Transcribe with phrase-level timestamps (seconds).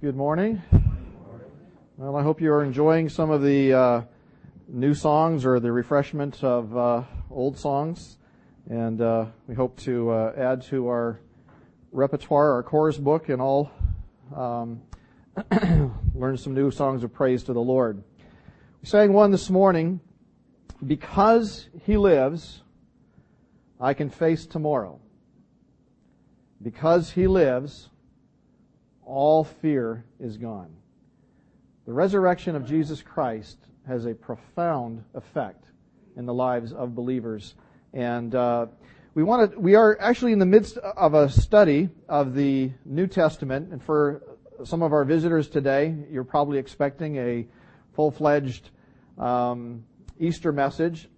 [0.00, 0.62] Good morning.
[1.96, 4.02] Well, I hope you are enjoying some of the uh,
[4.68, 8.18] new songs or the refreshment of uh, old songs.
[8.70, 11.18] And uh, we hope to uh, add to our
[11.90, 13.72] repertoire, our chorus book, and all
[14.36, 14.82] um,
[16.14, 18.00] learn some new songs of praise to the Lord.
[18.80, 19.98] We sang one this morning,
[20.86, 22.62] Because He Lives,
[23.80, 25.00] I Can Face Tomorrow.
[26.62, 27.90] Because He lives,
[29.08, 30.68] all fear is gone.
[31.86, 33.56] The resurrection of Jesus Christ
[33.86, 35.64] has a profound effect
[36.16, 37.54] in the lives of believers.
[37.94, 38.66] And uh,
[39.14, 43.06] we want to, we are actually in the midst of a study of the New
[43.06, 43.72] Testament.
[43.72, 44.22] And for
[44.64, 47.46] some of our visitors today, you're probably expecting a
[47.94, 48.68] full-fledged
[49.16, 49.84] um,
[50.18, 51.08] Easter message.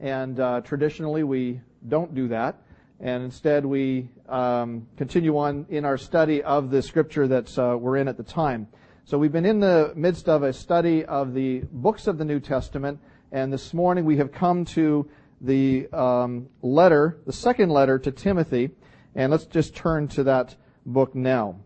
[0.00, 2.62] And uh, traditionally, we don't do that
[3.00, 7.96] and instead we um, continue on in our study of the scripture that uh, we're
[7.96, 8.68] in at the time.
[9.04, 12.38] So we've been in the midst of a study of the books of the New
[12.38, 13.00] Testament,
[13.32, 15.08] and this morning we have come to
[15.40, 18.70] the um, letter, the second letter to Timothy,
[19.14, 20.54] and let's just turn to that
[20.84, 21.56] book now.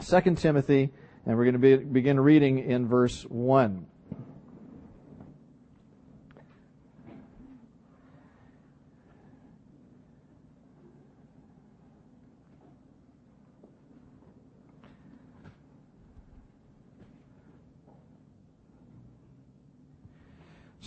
[0.00, 0.90] Second Timothy,
[1.26, 3.86] and we're going to be, begin reading in verse one.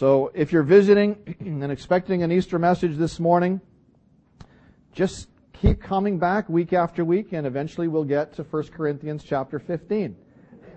[0.01, 3.61] So if you're visiting and expecting an Easter message this morning,
[4.93, 9.59] just keep coming back week after week and eventually we'll get to 1 Corinthians chapter
[9.59, 10.15] 15.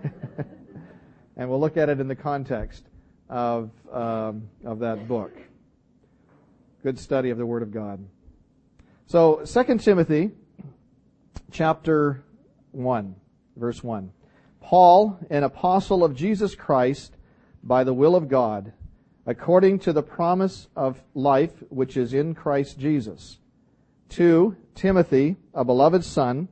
[1.37, 2.85] and we'll look at it in the context
[3.27, 5.35] of, um, of that book.
[6.83, 8.05] Good study of the Word of God.
[9.07, 10.33] So 2 Timothy
[11.51, 12.23] chapter
[12.73, 13.15] 1,
[13.55, 14.11] verse 1.
[14.61, 17.17] Paul, an apostle of Jesus Christ
[17.63, 18.71] by the will of God,
[19.25, 23.39] according to the promise of life which is in Christ Jesus.
[24.09, 26.47] To Timothy, a beloved son,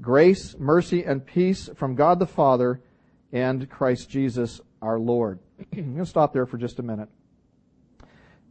[0.00, 2.80] grace, mercy, and peace from God the Father
[3.32, 5.38] and Christ Jesus our Lord.
[5.72, 7.08] I'm going to stop there for just a minute.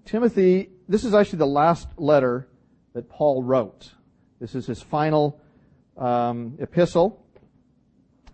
[0.06, 2.48] Timothy, this is actually the last letter
[2.94, 3.92] that Paul wrote.
[4.40, 5.40] This is his final
[5.98, 7.26] um, epistle.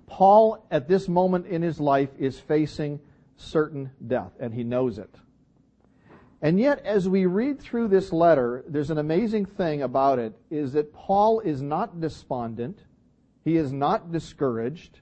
[0.08, 3.00] Paul, at this moment in his life, is facing
[3.40, 5.14] certain death, and he knows it.
[6.42, 10.74] And yet, as we read through this letter, there's an amazing thing about it, is
[10.74, 12.80] that Paul is not despondent.
[13.44, 15.00] He is not discouraged.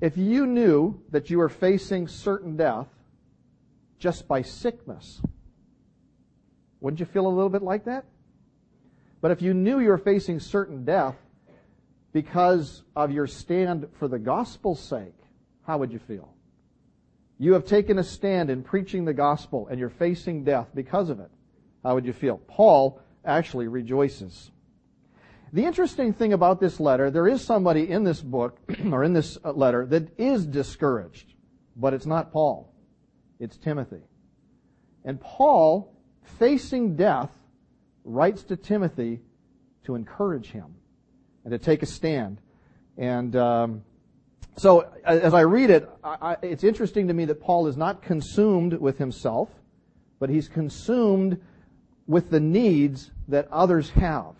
[0.00, 2.88] If you knew that you were facing certain death
[3.98, 5.20] just by sickness,
[6.80, 8.04] wouldn't you feel a little bit like that?
[9.20, 11.16] But if you knew you were facing certain death
[12.12, 15.16] because of your stand for the gospel's sake,
[15.66, 16.32] how would you feel?
[17.38, 21.20] You have taken a stand in preaching the gospel and you're facing death because of
[21.20, 21.30] it.
[21.84, 22.38] How would you feel?
[22.48, 24.50] Paul actually rejoices.
[25.52, 28.58] The interesting thing about this letter, there is somebody in this book,
[28.92, 31.32] or in this uh, letter, that is discouraged.
[31.76, 32.74] But it's not Paul.
[33.38, 34.02] It's Timothy.
[35.04, 35.94] And Paul,
[36.38, 37.30] facing death,
[38.04, 39.20] writes to Timothy
[39.84, 40.74] to encourage him
[41.44, 42.40] and to take a stand.
[42.96, 43.84] And um,
[44.58, 48.74] so as I read it, I, it's interesting to me that Paul is not consumed
[48.74, 49.48] with himself,
[50.18, 51.40] but he's consumed
[52.06, 54.34] with the needs that others have.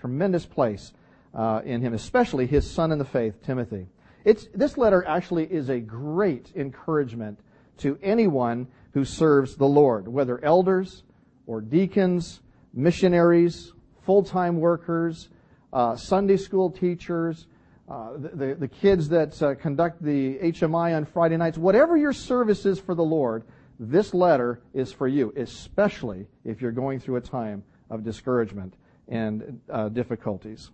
[0.00, 0.92] Tremendous place
[1.34, 3.86] uh, in him, especially his son in the faith, Timothy.
[4.24, 7.40] It's, this letter actually is a great encouragement
[7.78, 11.02] to anyone who serves the Lord, whether elders
[11.46, 12.40] or deacons,
[12.74, 13.72] missionaries,
[14.04, 15.28] full-time workers,
[15.72, 17.46] uh, Sunday school teachers,
[17.88, 22.64] uh, the, the kids that uh, conduct the HMI on Friday nights, whatever your service
[22.64, 23.44] is for the Lord,
[23.78, 28.74] this letter is for you, especially if you're going through a time of discouragement
[29.08, 30.70] and uh, difficulties.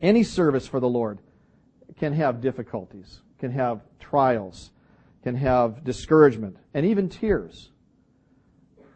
[0.00, 1.18] Any service for the Lord
[1.98, 4.70] can have difficulties, can have trials,
[5.22, 7.70] can have discouragement, and even tears.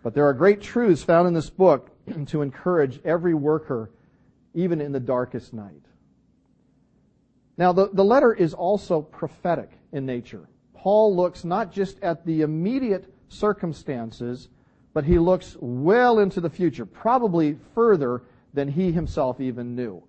[0.02, 1.90] But there are great truths found in this book
[2.26, 3.90] to encourage every worker,
[4.54, 5.84] even in the darkest night.
[7.60, 10.48] Now, the, the letter is also prophetic in nature.
[10.72, 14.48] Paul looks not just at the immediate circumstances,
[14.94, 18.22] but he looks well into the future, probably further
[18.54, 20.02] than he himself even knew.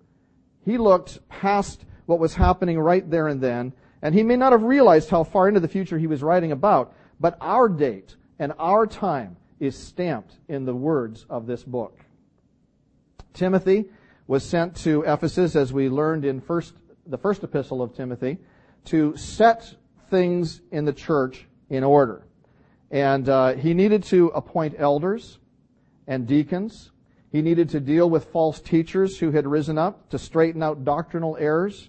[0.64, 4.62] He looked past what was happening right there and then, and he may not have
[4.62, 8.86] realized how far into the future he was writing about, but our date and our
[8.86, 11.98] time is stamped in the words of this book.
[13.34, 13.90] Timothy
[14.26, 16.62] was sent to Ephesus, as we learned in 1
[17.06, 18.38] the first epistle of Timothy,
[18.86, 19.74] to set
[20.10, 22.26] things in the church in order.
[22.90, 25.38] And uh, he needed to appoint elders
[26.06, 26.90] and deacons.
[27.30, 31.36] He needed to deal with false teachers who had risen up to straighten out doctrinal
[31.38, 31.88] errors.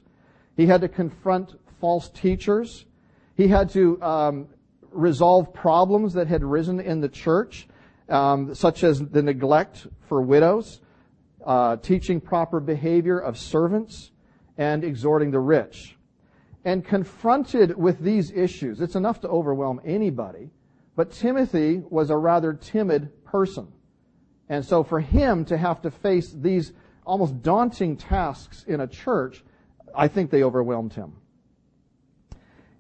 [0.56, 2.86] He had to confront false teachers.
[3.36, 4.48] He had to um,
[4.92, 7.68] resolve problems that had risen in the church,
[8.08, 10.80] um, such as the neglect for widows,
[11.46, 14.12] uh, teaching proper behavior of servants,
[14.58, 15.96] and exhorting the rich.
[16.66, 20.50] And confronted with these issues, it's enough to overwhelm anybody,
[20.96, 23.68] but Timothy was a rather timid person.
[24.50, 26.72] And so for him to have to face these
[27.06, 29.44] almost daunting tasks in a church,
[29.96, 31.14] I think they overwhelmed him.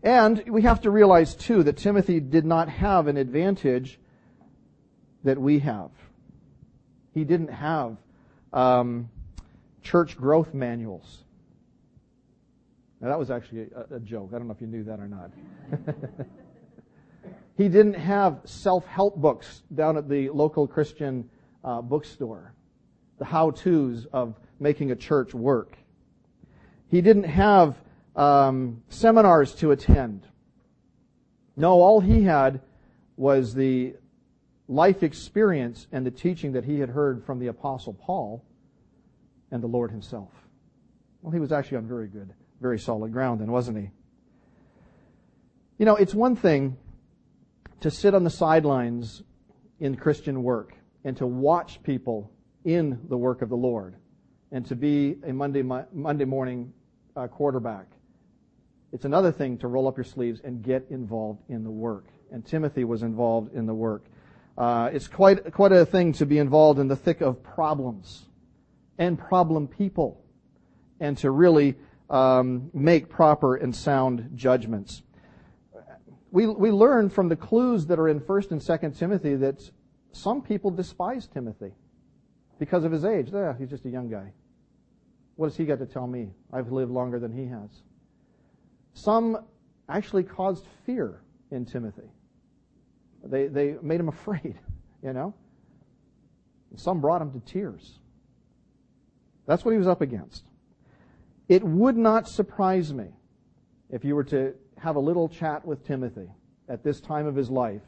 [0.01, 3.99] And we have to realize too that Timothy did not have an advantage
[5.23, 5.91] that we have.
[7.13, 7.97] He didn't have
[8.51, 9.09] um,
[9.81, 11.22] church growth manuals.
[13.03, 14.29] Now that was actually a, a joke.
[14.33, 15.29] I don't know if you knew that or not.
[17.57, 21.29] he didn't have self-help books down at the local Christian
[21.65, 22.53] uh, bookstore.
[23.17, 25.75] The how-tos of making a church work.
[26.89, 27.75] He didn't have
[28.15, 30.25] um, seminars to attend.
[31.57, 32.61] No, all he had
[33.17, 33.95] was the
[34.69, 38.45] life experience and the teaching that he had heard from the Apostle Paul
[39.51, 40.31] and the Lord himself.
[41.21, 43.89] Well, he was actually on very good, very solid ground then, wasn't he?
[45.77, 46.77] You know, it's one thing
[47.81, 49.23] to sit on the sidelines
[49.79, 52.31] in Christian work and to watch people
[52.63, 53.95] in the work of the Lord
[54.51, 56.71] and to be a Monday, Monday morning
[57.15, 57.87] uh, quarterback.
[58.91, 62.05] It's another thing to roll up your sleeves and get involved in the work.
[62.31, 64.05] And Timothy was involved in the work.
[64.57, 68.25] Uh, it's quite, quite a thing to be involved in the thick of problems
[68.99, 70.23] and problem people
[70.99, 71.75] and to really
[72.13, 75.01] um, make proper and sound judgments.
[76.31, 79.69] We, we learn from the clues that are in 1st and 2nd Timothy that
[80.11, 81.71] some people despise Timothy
[82.59, 83.29] because of his age.
[83.33, 84.31] Yeah, he's just a young guy.
[85.35, 86.29] What has he got to tell me?
[86.51, 87.81] I've lived longer than he has.
[88.93, 89.39] Some
[89.89, 91.19] actually caused fear
[91.49, 92.09] in Timothy.
[93.23, 94.55] They, they made him afraid,
[95.01, 95.33] you know?
[96.75, 97.99] Some brought him to tears.
[99.47, 100.43] That's what he was up against.
[101.47, 103.07] It would not surprise me
[103.89, 106.29] if you were to have a little chat with Timothy
[106.67, 107.81] at this time of his life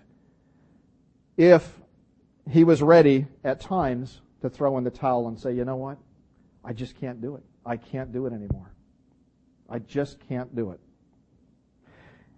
[1.37, 1.79] if
[2.49, 5.97] he was ready at times to throw in the towel and say, you know what?
[6.63, 7.43] I just can't do it.
[7.65, 8.71] I can't do it anymore.
[9.69, 10.79] I just can't do it.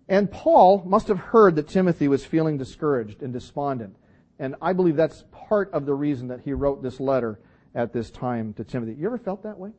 [0.08, 3.96] And Paul must have heard that Timothy was feeling discouraged and despondent.
[4.40, 7.40] And I believe that's part of the reason that he wrote this letter
[7.75, 8.94] at this time to Timothy.
[8.94, 9.72] You ever felt that way?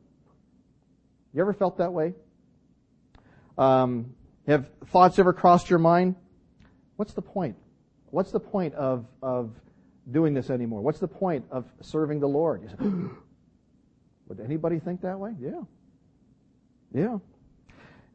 [1.33, 2.13] You ever felt that way?
[3.57, 4.13] Um,
[4.47, 6.15] have thoughts ever crossed your mind?
[6.95, 7.55] What's the point?
[8.09, 9.51] What's the point of, of
[10.11, 10.81] doing this anymore?
[10.81, 12.67] What's the point of serving the Lord?
[12.69, 12.75] Say,
[14.27, 15.35] Would anybody think that way?
[15.39, 15.61] Yeah.
[16.93, 17.17] Yeah.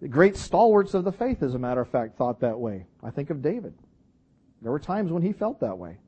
[0.00, 2.87] The great stalwarts of the faith, as a matter of fact, thought that way.
[3.02, 3.75] I think of David.
[4.62, 5.99] There were times when he felt that way.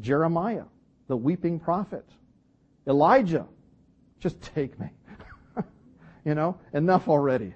[0.00, 0.64] Jeremiah,
[1.08, 2.04] the weeping prophet.
[2.86, 3.46] Elijah,
[4.18, 4.88] just take me.
[6.24, 7.54] You know, enough already.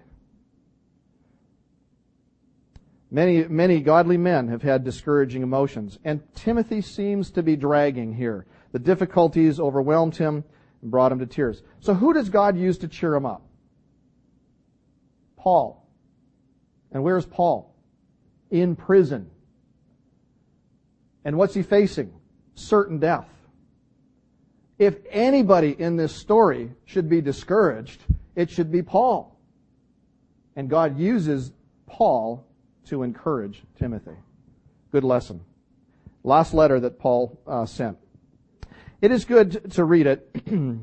[3.11, 8.47] Many, many godly men have had discouraging emotions, and Timothy seems to be dragging here.
[8.73, 10.43] The difficulties overwhelmed him
[10.83, 11.63] and brought him to tears.
[11.81, 13.47] So who does God use to cheer him up?
[15.37, 15.87] Paul.
[16.91, 17.75] And where's Paul?
[18.51, 19.31] In prison.
[21.25, 22.13] And what's he facing?
[22.55, 23.29] Certain death.
[24.79, 28.03] If anybody in this story should be discouraged,
[28.37, 29.39] it should be Paul.
[30.57, 31.53] And God uses
[31.87, 32.47] Paul
[32.87, 34.17] to encourage Timothy.
[34.93, 35.41] Good lesson.
[36.23, 37.99] Last letter that Paul uh, sent.
[39.01, 40.29] It is good to read it.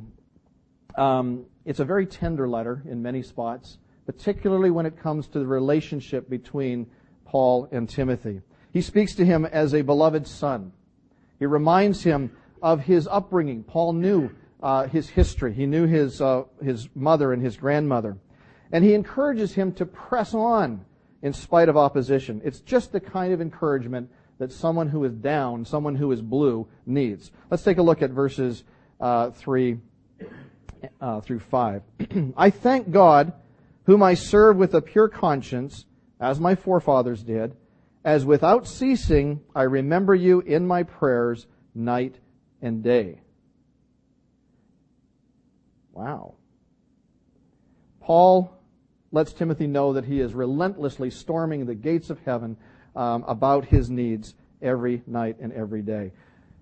[0.98, 5.48] um, it's a very tender letter in many spots particularly when it comes to the
[5.48, 6.88] relationship between
[7.26, 8.42] Paul and Timothy.
[8.74, 10.72] He speaks to him as a beloved son.
[11.40, 12.32] He reminds him
[12.62, 13.64] of his upbringing.
[13.64, 14.32] Paul knew
[14.62, 15.54] uh, his history.
[15.54, 18.18] He knew his uh, his mother and his grandmother,
[18.72, 20.86] and he encourages him to press on
[21.22, 22.42] in spite of opposition.
[22.44, 26.68] It's just the kind of encouragement that someone who is down, someone who is blue,
[26.86, 27.32] needs.
[27.50, 28.64] Let's take a look at verses
[29.00, 29.78] uh, three
[31.00, 31.84] uh, through five.
[32.38, 33.34] I thank God
[33.86, 35.86] whom I serve with a pure conscience,
[36.20, 37.56] as my forefathers did,
[38.04, 42.16] as without ceasing I remember you in my prayers night
[42.62, 43.22] and day.
[45.94, 46.36] Wow.
[48.00, 48.54] Paul
[49.12, 52.58] lets Timothy know that he is relentlessly storming the gates of heaven
[52.96, 56.12] um, about his needs every night and every day.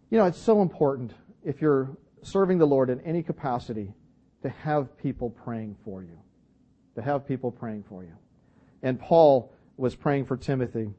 [0.09, 1.89] You know, it's so important if you're
[2.23, 3.93] serving the Lord in any capacity
[4.41, 6.17] to have people praying for you.
[6.95, 8.13] To have people praying for you.
[8.81, 10.89] And Paul was praying for Timothy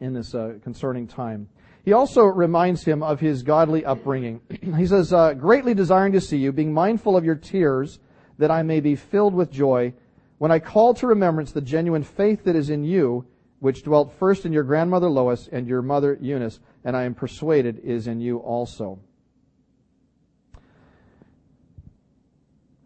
[0.00, 1.48] in this uh, concerning time.
[1.84, 4.40] He also reminds him of his godly upbringing.
[4.76, 7.98] he says, uh, greatly desiring to see you, being mindful of your tears,
[8.38, 9.92] that I may be filled with joy,
[10.38, 13.26] when I call to remembrance the genuine faith that is in you,
[13.60, 17.80] which dwelt first in your grandmother Lois and your mother Eunice, and I am persuaded
[17.84, 18.98] is in you also.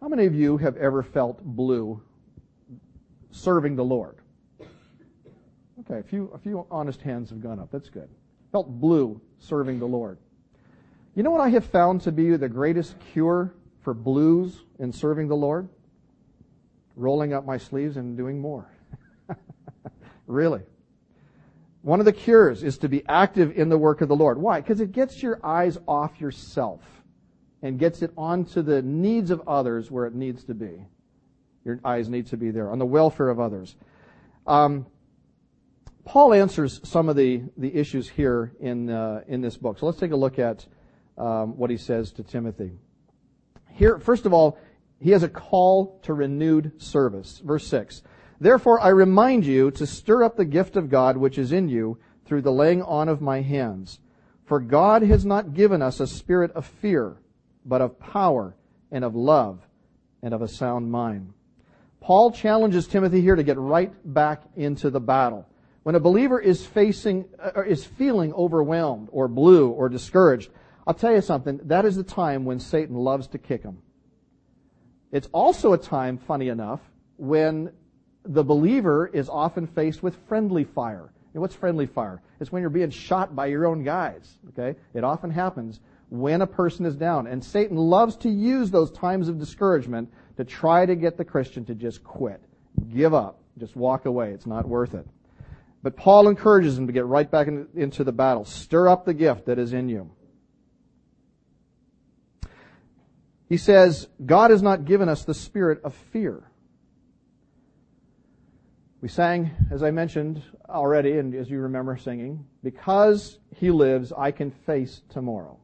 [0.00, 2.00] How many of you have ever felt blue
[3.30, 4.18] serving the Lord?
[5.80, 7.70] Okay, a few, a few honest hands have gone up.
[7.70, 8.08] That's good.
[8.52, 10.18] Felt blue serving the Lord.
[11.14, 15.28] You know what I have found to be the greatest cure for blues in serving
[15.28, 15.68] the Lord?
[16.96, 18.70] Rolling up my sleeves and doing more.
[20.26, 20.62] really.
[21.82, 24.38] One of the cures is to be active in the work of the Lord.
[24.38, 24.60] Why?
[24.60, 26.82] Because it gets your eyes off yourself
[27.62, 30.84] and gets it onto the needs of others where it needs to be.
[31.64, 33.76] Your eyes need to be there, on the welfare of others.
[34.46, 34.86] Um,
[36.08, 39.78] Paul answers some of the, the issues here in, uh, in this book.
[39.78, 40.64] So let's take a look at
[41.18, 42.72] um, what he says to Timothy.
[43.72, 44.58] Here, first of all,
[44.98, 47.42] he has a call to renewed service.
[47.44, 48.02] Verse 6.
[48.40, 51.98] Therefore I remind you to stir up the gift of God which is in you
[52.24, 54.00] through the laying on of my hands.
[54.46, 57.18] For God has not given us a spirit of fear,
[57.66, 58.56] but of power
[58.90, 59.60] and of love
[60.22, 61.34] and of a sound mind.
[62.00, 65.46] Paul challenges Timothy here to get right back into the battle.
[65.88, 70.50] When a believer is facing, uh, is feeling overwhelmed or blue or discouraged,
[70.86, 73.78] I'll tell you something, that is the time when Satan loves to kick him.
[75.12, 76.80] It's also a time, funny enough,
[77.16, 77.72] when
[78.22, 81.10] the believer is often faced with friendly fire.
[81.32, 82.20] And what's friendly fire?
[82.38, 84.30] It's when you're being shot by your own guys.
[84.50, 84.78] Okay?
[84.92, 85.80] It often happens
[86.10, 87.26] when a person is down.
[87.26, 91.64] And Satan loves to use those times of discouragement to try to get the Christian
[91.64, 92.42] to just quit.
[92.94, 93.40] Give up.
[93.56, 94.32] Just walk away.
[94.32, 95.06] It's not worth it.
[95.82, 98.44] But Paul encourages him to get right back in, into the battle.
[98.44, 100.10] Stir up the gift that is in you.
[103.48, 106.42] He says, God has not given us the spirit of fear.
[109.00, 114.32] We sang, as I mentioned already, and as you remember singing, because he lives, I
[114.32, 115.58] can face tomorrow.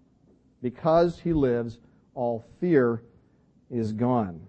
[0.63, 1.79] Because he lives,
[2.15, 3.03] all fear
[3.71, 4.47] is gone.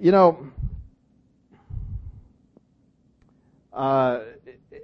[0.00, 0.46] You know,
[3.80, 4.20] uh,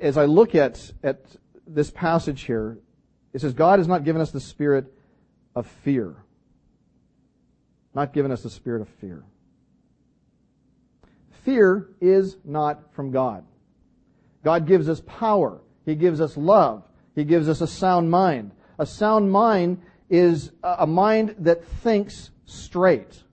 [0.00, 1.20] as I look at, at
[1.66, 2.78] this passage here,
[3.34, 4.90] it says, God has not given us the spirit
[5.54, 6.16] of fear.
[7.94, 9.22] Not given us the spirit of fear.
[11.44, 13.44] Fear is not from God.
[14.42, 15.60] God gives us power.
[15.84, 16.82] He gives us love.
[17.14, 18.52] He gives us a sound mind.
[18.78, 23.24] A sound mind is a mind that thinks straight.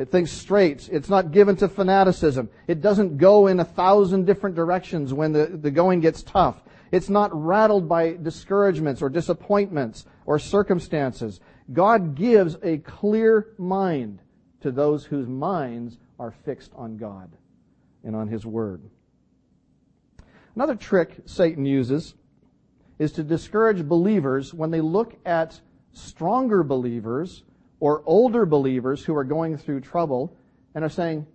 [0.00, 0.88] It thinks straight.
[0.90, 2.48] It's not given to fanaticism.
[2.66, 6.62] It doesn't go in a thousand different directions when the, the going gets tough.
[6.90, 11.40] It's not rattled by discouragements or disappointments or circumstances.
[11.70, 14.20] God gives a clear mind
[14.62, 17.30] to those whose minds are fixed on God
[18.02, 18.80] and on His Word.
[20.54, 22.14] Another trick Satan uses
[22.98, 25.60] is to discourage believers when they look at
[25.92, 27.42] stronger believers
[27.80, 30.36] or older believers who are going through trouble
[30.74, 31.26] and are saying,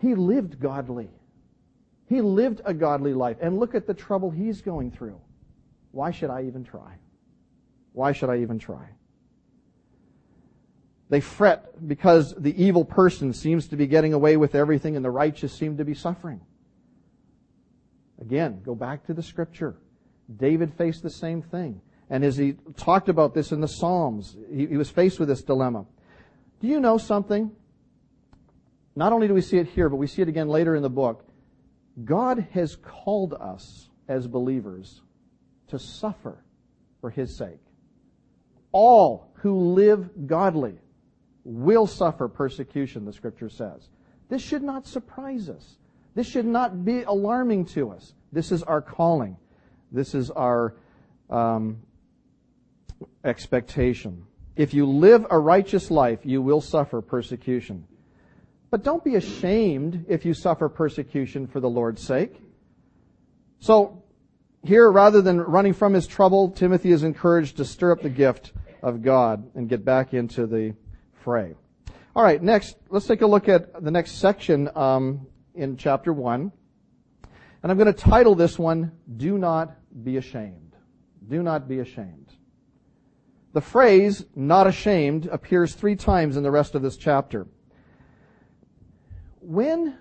[0.00, 1.10] he lived godly.
[2.08, 3.36] He lived a godly life.
[3.40, 5.20] And look at the trouble he's going through.
[5.92, 6.94] Why should I even try?
[7.92, 8.88] Why should I even try?
[11.10, 15.10] They fret because the evil person seems to be getting away with everything and the
[15.10, 16.40] righteous seem to be suffering.
[18.18, 19.76] Again, go back to the scripture.
[20.34, 21.82] David faced the same thing.
[22.12, 25.42] And as he talked about this in the Psalms, he, he was faced with this
[25.42, 25.86] dilemma.
[26.60, 27.50] Do you know something?
[28.94, 30.90] Not only do we see it here, but we see it again later in the
[30.90, 31.24] book.
[32.04, 35.00] God has called us as believers
[35.68, 36.36] to suffer
[37.00, 37.60] for his sake.
[38.72, 40.74] All who live godly
[41.44, 43.88] will suffer persecution, the scripture says.
[44.28, 45.76] This should not surprise us.
[46.14, 48.12] This should not be alarming to us.
[48.32, 49.38] This is our calling.
[49.90, 50.74] This is our
[51.30, 51.78] um,
[53.24, 54.26] expectation.
[54.56, 57.86] If you live a righteous life, you will suffer persecution.
[58.70, 62.40] But don't be ashamed if you suffer persecution for the Lord's sake.
[63.60, 64.02] So,
[64.64, 68.52] here, rather than running from his trouble, Timothy is encouraged to stir up the gift
[68.82, 70.74] of God and get back into the
[71.22, 71.54] fray.
[72.14, 76.52] All right, next, let's take a look at the next section um, in chapter 1.
[77.62, 80.74] And I'm going to title this one, Do Not Be Ashamed.
[81.28, 82.21] Do Not Be Ashamed.
[83.52, 87.46] The phrase, not ashamed, appears three times in the rest of this chapter.
[89.40, 89.96] When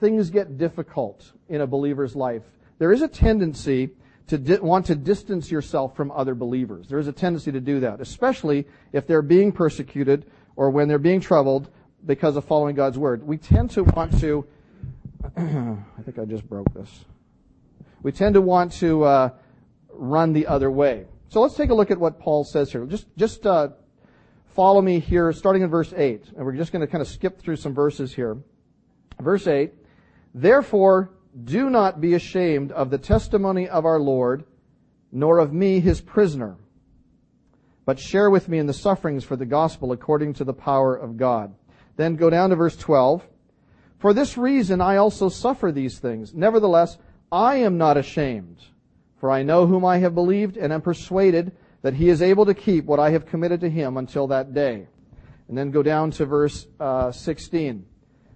[0.00, 2.42] things get difficult in a believer's life,
[2.78, 3.90] there is a tendency
[4.28, 6.88] to di- want to distance yourself from other believers.
[6.88, 10.98] There is a tendency to do that, especially if they're being persecuted or when they're
[10.98, 11.68] being troubled
[12.04, 13.26] because of following God's word.
[13.26, 14.46] We tend to want to,
[15.36, 17.04] I think I just broke this.
[18.02, 19.30] We tend to want to uh,
[19.90, 21.06] run the other way.
[21.28, 22.84] So let's take a look at what Paul says here.
[22.86, 23.68] Just, just uh,
[24.54, 26.32] follow me here, starting in verse 8.
[26.36, 28.38] And we're just going to kind of skip through some verses here.
[29.20, 29.72] Verse 8.
[30.34, 31.10] Therefore,
[31.44, 34.44] do not be ashamed of the testimony of our Lord,
[35.12, 36.56] nor of me, his prisoner,
[37.84, 41.16] but share with me in the sufferings for the gospel according to the power of
[41.16, 41.54] God.
[41.96, 43.26] Then go down to verse 12.
[43.98, 46.34] For this reason I also suffer these things.
[46.34, 46.98] Nevertheless,
[47.30, 48.58] I am not ashamed,
[49.18, 52.54] for I know whom I have believed and am persuaded that he is able to
[52.54, 54.86] keep what I have committed to him until that day.
[55.48, 57.86] And then go down to verse uh, 16.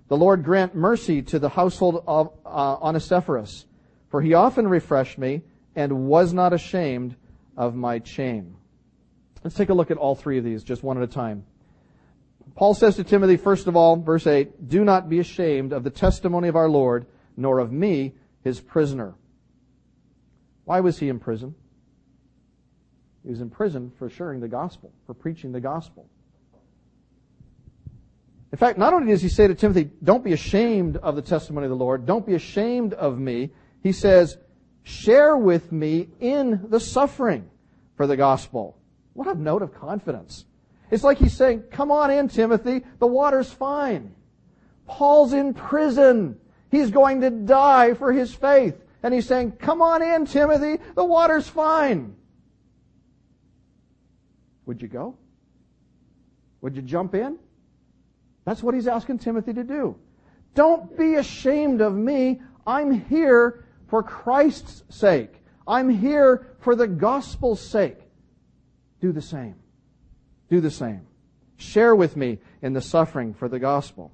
[0.09, 3.67] The Lord grant mercy to the household of uh, Onesiphorus,
[4.09, 5.43] for he often refreshed me
[5.75, 7.17] and was not ashamed
[7.57, 8.57] of my chain.
[9.43, 11.45] Let's take a look at all three of these, just one at a time.
[12.55, 15.91] Paul says to Timothy, first of all, verse 8, Do not be ashamed of the
[15.91, 17.07] testimony of our Lord,
[17.37, 19.15] nor of me, his prisoner.
[20.71, 21.57] Why was he in prison?
[23.25, 26.09] He was in prison for sharing the gospel, for preaching the gospel.
[28.53, 31.65] In fact, not only does he say to Timothy, don't be ashamed of the testimony
[31.65, 33.51] of the Lord, don't be ashamed of me,
[33.83, 34.39] he says,
[34.85, 37.51] share with me in the suffering
[37.97, 38.79] for the gospel.
[39.15, 40.45] What a note of confidence.
[40.93, 44.15] It's like he's saying, come on in, Timothy, the water's fine.
[44.87, 46.39] Paul's in prison.
[46.71, 48.81] He's going to die for his faith.
[49.03, 52.17] And he's saying, come on in, Timothy, the water's fine.
[54.67, 55.17] Would you go?
[56.61, 57.39] Would you jump in?
[58.45, 59.97] That's what he's asking Timothy to do.
[60.55, 62.41] Don't be ashamed of me.
[62.67, 65.35] I'm here for Christ's sake.
[65.67, 67.99] I'm here for the gospel's sake.
[69.01, 69.55] Do the same.
[70.51, 71.07] Do the same.
[71.57, 74.13] Share with me in the suffering for the gospel.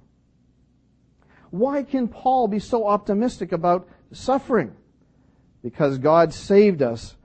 [1.51, 4.75] Why can Paul be so optimistic about suffering?
[5.63, 7.17] Because God saved us.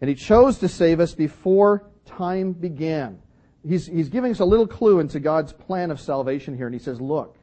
[0.00, 3.20] And He chose to save us before time began
[3.66, 6.66] he's, he's giving us a little clue into God's plan of salvation here.
[6.66, 7.36] And he says, look,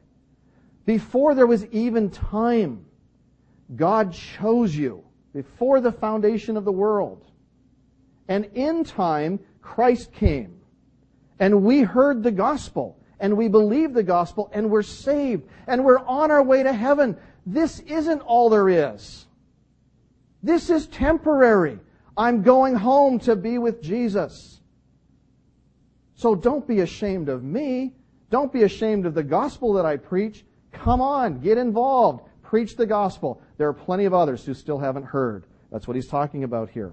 [0.84, 2.86] before there was even time,
[3.74, 5.04] God chose you
[5.34, 7.26] before the foundation of the world.
[8.28, 10.60] And in time, Christ came.
[11.38, 12.98] And we heard the gospel.
[13.18, 14.50] And we believed the gospel.
[14.52, 15.48] And we're saved.
[15.66, 17.16] And we're on our way to heaven.
[17.46, 19.26] This isn't all there is.
[20.42, 21.78] This is temporary.
[22.16, 24.60] I'm going home to be with Jesus.
[26.14, 27.94] So don't be ashamed of me.
[28.30, 30.44] Don't be ashamed of the gospel that I preach.
[30.72, 32.28] Come on, get involved.
[32.42, 33.42] Preach the gospel.
[33.58, 35.46] There are plenty of others who still haven't heard.
[35.70, 36.92] That's what he's talking about here.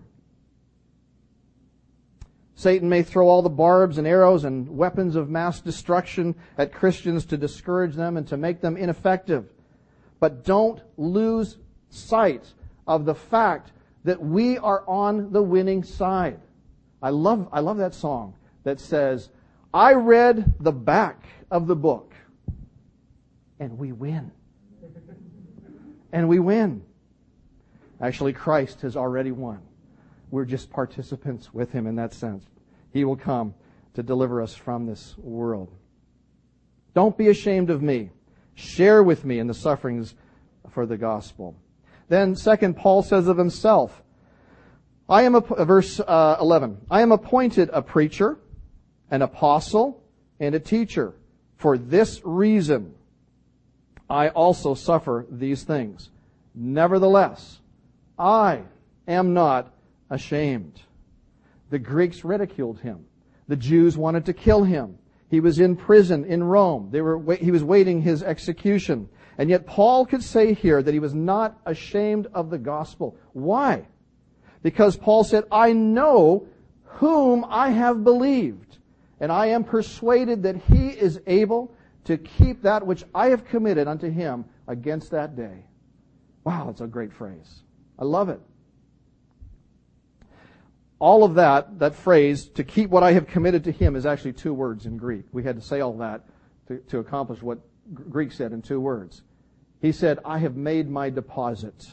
[2.56, 7.26] Satan may throw all the barbs and arrows and weapons of mass destruction at Christians
[7.28, 9.48] to discourage them and to make them ineffective.
[10.20, 11.58] But don't lose
[11.90, 12.54] sight
[12.88, 13.72] of the fact
[14.04, 16.40] that we are on the winning side.
[17.02, 19.30] I love, I love that song that says,
[19.74, 22.14] I read the back of the book
[23.60, 24.32] and we win.
[26.12, 26.82] And we win.
[28.02, 29.60] Actually, Christ has already won.
[30.32, 32.46] We're just participants with him in that sense.
[32.92, 33.54] He will come
[33.94, 35.72] to deliver us from this world.
[36.96, 38.10] Don't be ashamed of me.
[38.60, 40.16] Share with me in the sufferings
[40.70, 41.56] for the gospel.
[42.10, 44.02] Then, second, Paul says of himself,
[45.08, 48.38] I am a, verse uh, 11, I am appointed a preacher
[49.12, 50.04] an apostle,
[50.40, 51.14] and a teacher.
[51.58, 52.94] For this reason,
[54.10, 56.10] I also suffer these things.
[56.56, 57.60] Nevertheless,
[58.18, 58.64] I
[59.08, 59.74] am not
[60.10, 60.82] ashamed.
[61.70, 63.06] The Greeks ridiculed him.
[63.48, 64.98] The Jews wanted to kill him.
[65.30, 66.90] He was in prison in Rome.
[66.92, 69.10] They were, he was waiting his execution.
[69.38, 73.16] And yet Paul could say here that he was not ashamed of the gospel.
[73.34, 73.86] Why?
[74.64, 76.48] Because Paul said, I know
[76.84, 78.70] whom I have believed
[79.20, 81.74] and I am persuaded that he is able
[82.06, 85.66] to keep that which I have committed unto him against that day.
[86.44, 87.64] Wow, that's a great phrase.
[87.98, 88.40] I love it.
[91.00, 94.34] All of that, that phrase, to keep what I have committed to him, is actually
[94.34, 95.26] two words in Greek.
[95.32, 96.26] We had to say all that
[96.68, 97.60] to, to accomplish what
[97.94, 99.22] Greek said in two words.
[99.82, 101.90] He said, I have made my deposit.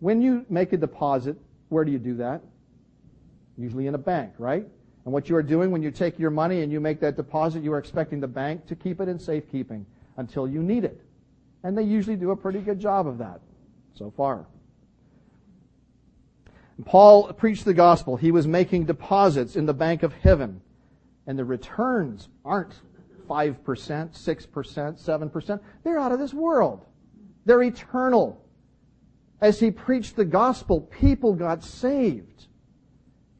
[0.00, 1.36] When you make a deposit,
[1.68, 2.42] where do you do that?
[3.56, 4.66] Usually in a bank, right?
[5.04, 7.62] And what you are doing when you take your money and you make that deposit,
[7.62, 11.00] you are expecting the bank to keep it in safekeeping until you need it.
[11.62, 13.40] And they usually do a pretty good job of that
[13.94, 14.46] so far.
[16.84, 18.16] Paul preached the gospel.
[18.16, 20.60] He was making deposits in the bank of heaven.
[21.26, 22.74] And the returns aren't
[23.28, 25.60] 5%, 6%, 7%.
[25.84, 26.84] They're out of this world.
[27.44, 28.44] They're eternal.
[29.40, 32.46] As he preached the gospel, people got saved.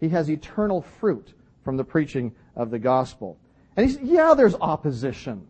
[0.00, 3.38] He has eternal fruit from the preaching of the gospel.
[3.76, 5.46] And he said, yeah, there's opposition.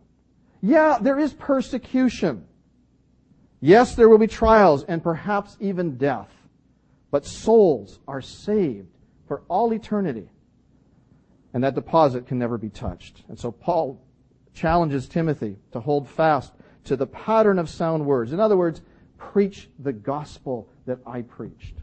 [0.61, 2.45] Yeah, there is persecution.
[3.61, 6.29] Yes, there will be trials and perhaps even death.
[7.11, 8.87] But souls are saved
[9.27, 10.29] for all eternity.
[11.53, 13.23] And that deposit can never be touched.
[13.27, 13.99] And so Paul
[14.53, 16.53] challenges Timothy to hold fast
[16.85, 18.33] to the pattern of sound words.
[18.33, 18.81] In other words,
[19.17, 21.75] preach the gospel that I preached.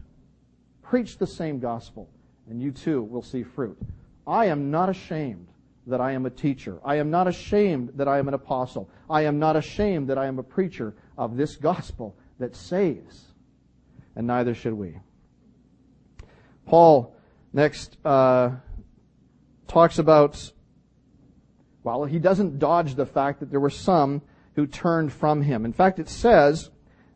[0.81, 2.09] Preach the same gospel,
[2.49, 3.77] and you too will see fruit.
[4.25, 5.47] I am not ashamed
[5.85, 6.79] that I am a teacher.
[6.83, 8.89] I am not ashamed that I am an apostle.
[9.09, 13.23] I am not ashamed that I am a preacher of this gospel that saves.
[14.15, 14.97] And neither should we.
[16.67, 17.15] Paul
[17.53, 18.51] next uh,
[19.67, 20.51] talks about,
[21.83, 24.21] well, he doesn't dodge the fact that there were some
[24.55, 25.65] who turned from him.
[25.65, 26.69] In fact, it says,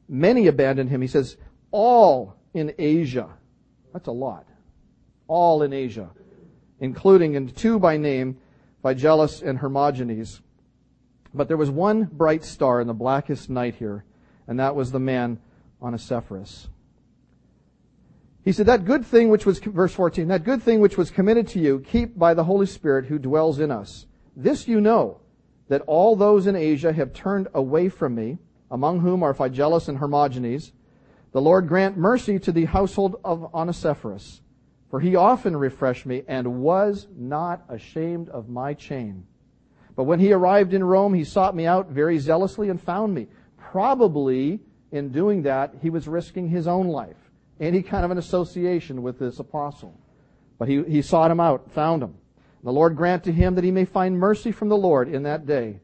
[0.08, 1.02] many abandoned him.
[1.02, 1.38] He says,
[1.70, 3.30] all in Asia.
[3.94, 4.48] That's a lot.
[5.28, 6.10] All in Asia,
[6.80, 8.38] including, and two by name,
[8.84, 10.42] Phygellus and Hermogenes.
[11.34, 14.04] But there was one bright star in the blackest night here,
[14.48, 15.40] and that was the man
[15.82, 16.68] on Onesiphorus.
[18.44, 21.48] He said, that good thing which was, verse 14, that good thing which was committed
[21.50, 24.08] to you, keep by the Holy Spirit who dwells in us.
[24.36, 25.20] This you know,
[25.68, 28.40] that all those in Asia have turned away from me,
[28.72, 30.72] among whom are Phygellus and Hermogenes.
[31.34, 34.42] The Lord grant mercy to the household of Onesiphorus,
[34.90, 39.28] for he often refreshed me and was not ashamed of my chain.
[39.96, 43.28] But when he arrived in Rome, he sought me out very zealously and found me.
[43.58, 47.31] Probably in doing that, he was risking his own life
[47.62, 49.98] any kind of an association with this apostle.
[50.58, 52.16] But he, he sought him out, found him.
[52.64, 55.46] The Lord grant to him that he may find mercy from the Lord in that
[55.46, 55.80] day.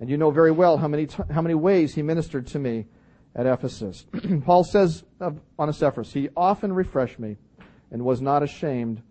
[0.00, 2.86] And you know very well how many, t- how many ways he ministered to me
[3.34, 4.04] at Ephesus.
[4.44, 7.36] Paul says of Onesiphorus, he often refreshed me
[7.90, 9.02] and was not ashamed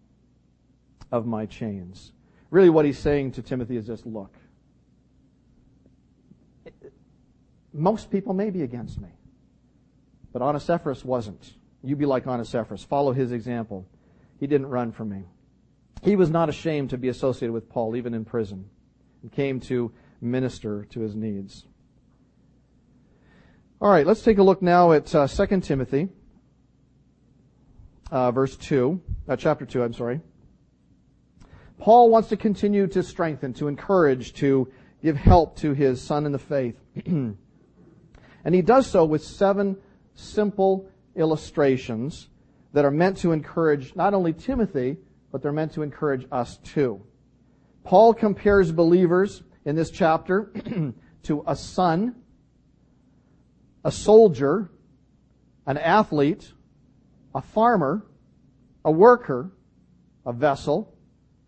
[1.11, 2.11] of my chains.
[2.49, 4.33] Really what he's saying to Timothy is this, look,
[7.73, 9.09] most people may be against me,
[10.33, 11.53] but Onesiphorus wasn't.
[11.83, 12.83] You be like Onesiphorus.
[12.83, 13.87] Follow his example.
[14.39, 15.23] He didn't run from me.
[16.03, 18.69] He was not ashamed to be associated with Paul, even in prison,
[19.21, 21.65] and came to minister to his needs.
[23.79, 26.09] All right, let's take a look now at uh, 2 Timothy,
[28.11, 30.21] uh, verse 2, uh, chapter 2, I'm sorry.
[31.79, 36.31] Paul wants to continue to strengthen, to encourage, to give help to his son in
[36.31, 36.79] the faith.
[37.05, 37.35] and
[38.45, 39.77] he does so with seven
[40.13, 42.29] simple illustrations
[42.73, 44.97] that are meant to encourage not only Timothy,
[45.31, 47.01] but they're meant to encourage us too.
[47.83, 50.51] Paul compares believers in this chapter
[51.23, 52.15] to a son,
[53.83, 54.69] a soldier,
[55.65, 56.51] an athlete,
[57.33, 58.05] a farmer,
[58.83, 59.51] a worker,
[60.25, 60.95] a vessel,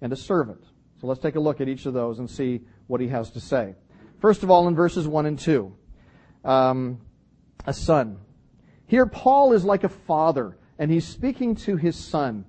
[0.01, 0.63] and a servant.
[0.99, 3.39] So let's take a look at each of those and see what he has to
[3.39, 3.75] say.
[4.19, 5.75] First of all, in verses 1 and 2,
[6.45, 7.01] um,
[7.65, 8.17] a son.
[8.87, 12.45] Here, Paul is like a father, and he's speaking to his son.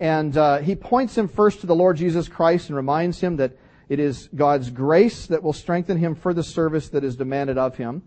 [0.00, 3.58] And uh, he points him first to the Lord Jesus Christ and reminds him that
[3.88, 7.76] it is God's grace that will strengthen him for the service that is demanded of
[7.76, 8.02] him.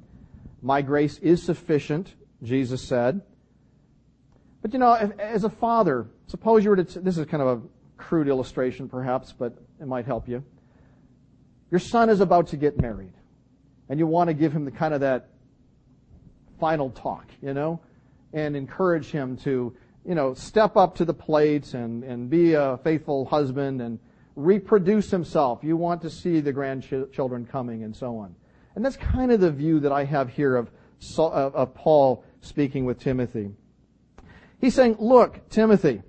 [0.62, 2.13] My grace is sufficient,
[2.44, 3.22] Jesus said.
[4.62, 7.48] But you know, as a father, suppose you were to, t- this is kind of
[7.48, 7.62] a
[7.98, 10.44] crude illustration perhaps, but it might help you.
[11.72, 13.13] Your son is about to get married,
[13.89, 15.30] and you want to give him the kind of that
[16.62, 17.82] final talk, you know,
[18.34, 22.80] and encourage him to, you know, step up to the plate and, and be a
[22.84, 23.97] faithful husband and
[24.36, 25.63] reproduce himself.
[25.63, 28.36] You want to see the grandchildren coming and so on.
[28.76, 30.69] And that's kind of the view that I have here of,
[31.17, 33.52] of Paul speaking with Timothy.
[34.60, 36.04] He's saying, look, Timothy,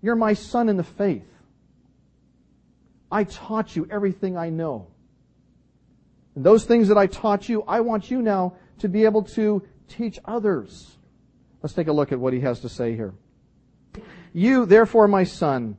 [0.00, 1.28] you're my son in the faith.
[3.12, 4.88] I taught you everything I know.
[6.34, 9.62] And those things that I taught you, I want you now to be able to
[9.88, 10.96] teach others.
[11.62, 13.14] Let's take a look at what he has to say here.
[14.32, 15.76] You, therefore, my son,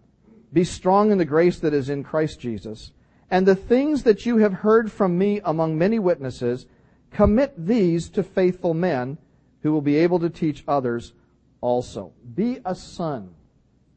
[0.52, 2.92] be strong in the grace that is in Christ Jesus.
[3.30, 6.66] And the things that you have heard from me among many witnesses,
[7.12, 9.18] commit these to faithful men
[9.62, 11.14] who will be able to teach others
[11.62, 12.14] also.
[12.36, 13.34] Be a son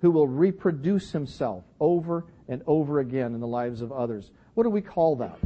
[0.01, 4.31] who will reproduce himself over and over again in the lives of others.
[4.55, 5.39] What do we call that?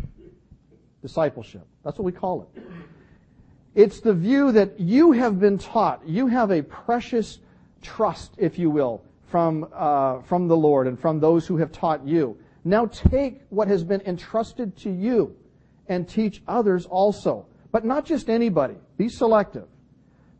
[1.02, 1.66] Discipleship.
[1.84, 2.62] That's what we call it.
[3.76, 6.00] It's the view that you have been taught.
[6.08, 7.40] You have a precious
[7.82, 12.06] trust, if you will, from, uh, from the Lord and from those who have taught
[12.06, 12.38] you.
[12.64, 15.36] Now take what has been entrusted to you
[15.88, 17.44] and teach others also.
[17.70, 18.76] But not just anybody.
[18.96, 19.68] Be selective.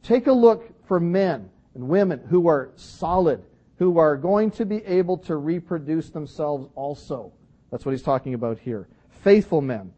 [0.02, 3.44] Take a look for men and women who are solid,
[3.78, 7.34] who are going to be able to reproduce themselves also.
[7.70, 8.88] That's what he's talking about here.
[9.10, 9.92] Faithful men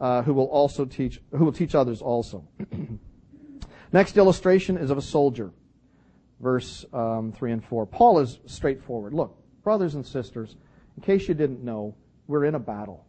[0.00, 2.46] uh, who will also teach, who will teach others also.
[3.92, 5.52] Next illustration is of a soldier
[6.40, 7.86] verse um, 3 and 4.
[7.86, 9.12] Paul is straightforward.
[9.12, 10.56] Look, brothers and sisters,
[10.96, 11.94] in case you didn't know,
[12.26, 13.04] we're in a battle.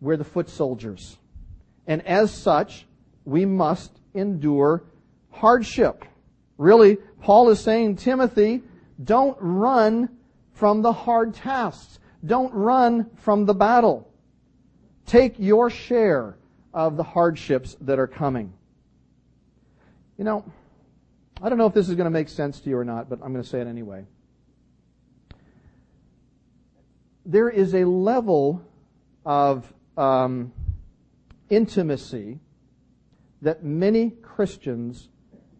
[0.00, 1.16] We're the foot soldiers.
[1.86, 2.86] And as such,
[3.24, 4.84] we must endure
[5.30, 6.04] hardship.
[6.56, 8.62] Really, Paul is saying, Timothy,
[9.02, 10.08] don't run
[10.52, 11.98] from the hard tasks.
[12.24, 14.07] Don't run from the battle.
[15.08, 16.36] Take your share
[16.74, 18.52] of the hardships that are coming.
[20.18, 20.44] You know,
[21.42, 23.20] I don't know if this is going to make sense to you or not, but
[23.22, 24.04] I'm going to say it anyway.
[27.24, 28.62] There is a level
[29.24, 30.52] of um,
[31.48, 32.38] intimacy
[33.40, 35.08] that many Christians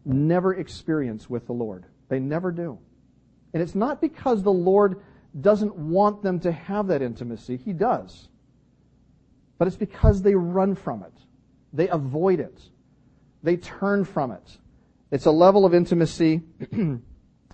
[0.05, 1.87] never experience with the Lord.
[2.11, 2.79] They never do.
[3.55, 5.01] And it's not because the Lord
[5.41, 7.57] doesn't want them to have that intimacy.
[7.57, 8.29] He does.
[9.59, 11.13] But it's because they run from it.
[11.73, 12.61] They avoid it.
[13.43, 14.59] They turn from it.
[15.11, 16.43] It's a level of intimacy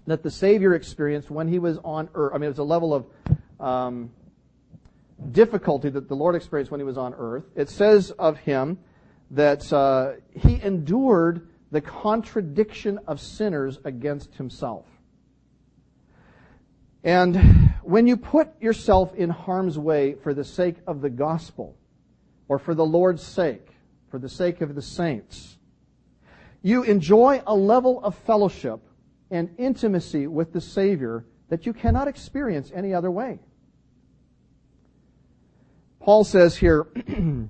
[0.07, 2.33] that the Savior experienced when he was on earth.
[2.35, 3.07] I mean, it's a level of
[3.61, 4.11] um,
[5.33, 7.45] difficulty that the Lord experienced when he was on earth.
[7.55, 8.79] It says of him
[9.31, 14.87] that uh, he endured the contradiction of sinners against himself.
[17.03, 21.77] And when you put yourself in harm's way for the sake of the gospel,
[22.49, 23.69] or for the Lord's sake,
[24.11, 25.57] for the sake of the saints,
[26.63, 28.81] you enjoy a level of fellowship
[29.31, 33.39] and intimacy with the Savior that you cannot experience any other way.
[36.01, 36.87] Paul says here,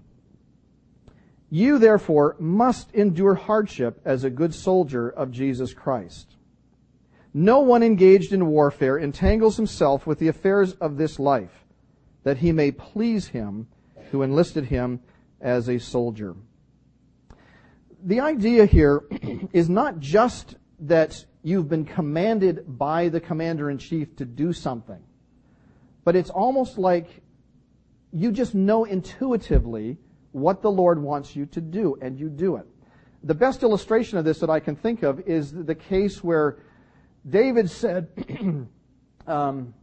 [1.50, 6.35] You therefore must endure hardship as a good soldier of Jesus Christ.
[7.33, 11.64] No one engaged in warfare entangles himself with the affairs of this life,
[12.24, 13.68] that he may please him
[14.14, 15.00] who enlisted him
[15.40, 16.35] as a soldier
[18.05, 19.03] the idea here
[19.53, 25.03] is not just that you've been commanded by the commander in chief to do something,
[26.05, 27.22] but it's almost like
[28.12, 29.96] you just know intuitively
[30.33, 32.66] what the Lord wants you to do, and you do it.
[33.22, 36.59] The best illustration of this that I can think of is the case where
[37.29, 38.09] David said,
[39.27, 39.74] um,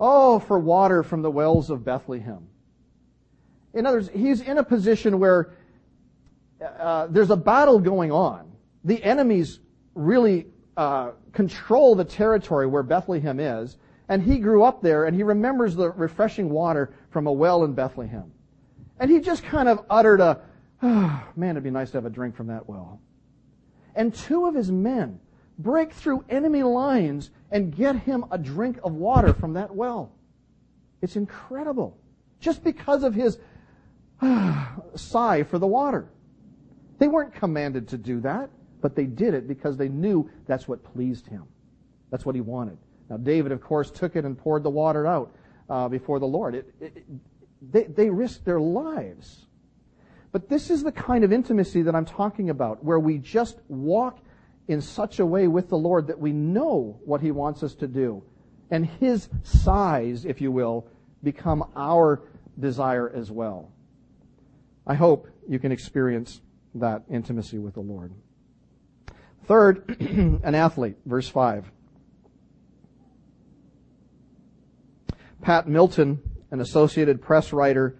[0.00, 2.46] Oh, for water from the wells of Bethlehem.
[3.74, 5.52] In other words, he's in a position where
[6.60, 8.50] uh, there's a battle going on.
[8.84, 9.60] The enemies
[9.94, 13.76] really uh, control the territory where Bethlehem is,
[14.08, 17.74] and he grew up there, and he remembers the refreshing water from a well in
[17.74, 18.32] Bethlehem.
[18.98, 20.40] And he just kind of uttered a,
[20.82, 23.00] oh, man, it'd be nice to have a drink from that well.
[23.94, 25.20] And two of his men
[25.58, 30.12] break through enemy lines and get him a drink of water from that well.
[31.02, 31.98] It's incredible.
[32.40, 33.38] Just because of his
[34.96, 36.08] sigh for the water.
[36.98, 38.50] They weren't commanded to do that,
[38.80, 41.44] but they did it because they knew that's what pleased him.
[42.10, 42.78] That's what he wanted.
[43.08, 45.34] Now, David, of course, took it and poured the water out
[45.70, 46.54] uh, before the Lord.
[46.54, 47.04] It, it,
[47.72, 49.46] they, they risked their lives.
[50.32, 54.18] But this is the kind of intimacy that I'm talking about, where we just walk
[54.66, 57.86] in such a way with the Lord that we know what He wants us to
[57.86, 58.22] do.
[58.70, 60.86] And His sighs, if you will,
[61.22, 62.22] become our
[62.58, 63.72] desire as well.
[64.88, 66.40] I hope you can experience
[66.74, 68.14] that intimacy with the Lord.
[69.44, 71.70] Third, an athlete, verse 5.
[75.42, 76.20] Pat Milton,
[76.50, 77.98] an Associated Press writer,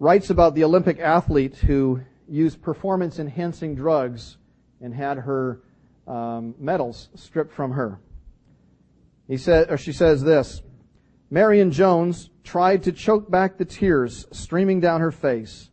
[0.00, 4.38] writes about the Olympic athlete who used performance enhancing drugs
[4.80, 5.60] and had her
[6.08, 8.00] um, medals stripped from her.
[9.28, 10.62] He said, or she says this,
[11.30, 15.70] Marion Jones tried to choke back the tears streaming down her face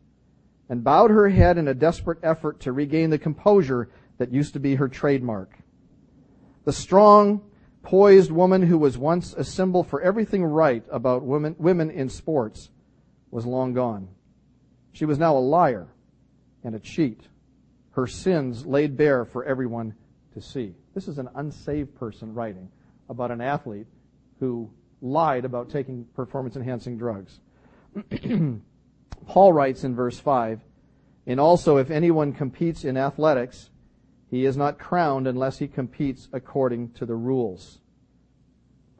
[0.68, 4.60] and bowed her head in a desperate effort to regain the composure that used to
[4.60, 5.58] be her trademark.
[6.64, 7.42] The strong,
[7.82, 12.70] poised woman who was once a symbol for everything right about women, women in sports
[13.30, 14.08] was long gone.
[14.92, 15.88] She was now a liar
[16.62, 17.22] and a cheat.
[17.92, 19.94] Her sins laid bare for everyone
[20.34, 20.74] to see.
[20.94, 22.68] This is an unsaved person writing
[23.08, 23.86] about an athlete
[24.38, 27.40] who lied about taking performance enhancing drugs.
[29.26, 30.60] Paul writes in verse 5
[31.26, 33.70] And also, if anyone competes in athletics,
[34.30, 37.78] he is not crowned unless he competes according to the rules.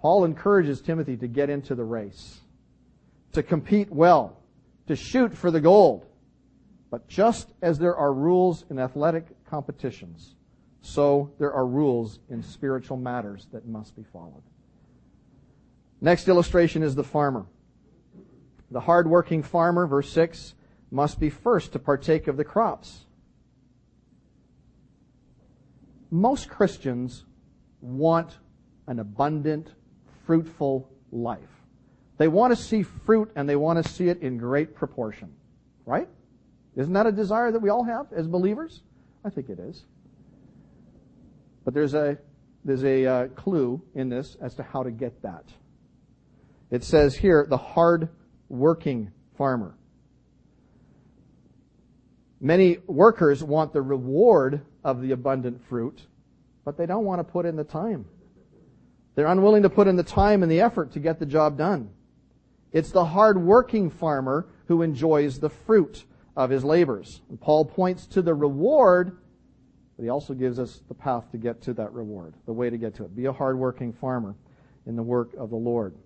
[0.00, 2.40] Paul encourages Timothy to get into the race,
[3.32, 4.40] to compete well,
[4.87, 6.06] to shoot for the gold.
[6.90, 10.37] But just as there are rules in athletic competitions,
[10.80, 14.42] so there are rules in spiritual matters that must be followed.
[16.00, 17.46] Next illustration is the farmer.
[18.70, 20.54] The hardworking farmer, verse 6,
[20.90, 23.04] must be first to partake of the crops.
[26.11, 27.24] Most Christians
[27.80, 28.38] want
[28.87, 29.72] an abundant,
[30.26, 31.40] fruitful life.
[32.16, 35.32] They want to see fruit and they want to see it in great proportion.
[35.84, 36.08] Right?
[36.76, 38.82] Isn't that a desire that we all have as believers?
[39.24, 39.84] I think it is.
[41.64, 42.18] But there's a,
[42.64, 45.44] there's a uh, clue in this as to how to get that.
[46.70, 48.09] It says here, the hard
[48.48, 49.74] working farmer.
[52.40, 56.07] Many workers want the reward of the abundant fruit,
[56.64, 58.04] but they don't want to put in the time.
[59.14, 61.90] They're unwilling to put in the time and the effort to get the job done.
[62.70, 66.04] It's the hard-working farmer who enjoys the fruit
[66.37, 67.22] of his labors.
[67.28, 69.18] And Paul points to the reward,
[69.96, 72.76] but he also gives us the path to get to that reward, the way to
[72.76, 73.16] get to it.
[73.16, 74.37] Be a hard-working farmer
[74.87, 75.96] in the work of the Lord.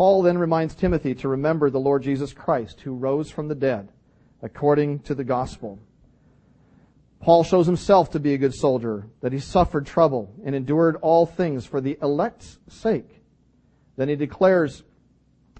[0.00, 3.90] Paul then reminds Timothy to remember the Lord Jesus Christ who rose from the dead
[4.40, 5.78] according to the gospel.
[7.20, 11.26] Paul shows himself to be a good soldier, that he suffered trouble and endured all
[11.26, 13.20] things for the elect's sake.
[13.96, 14.84] Then he declares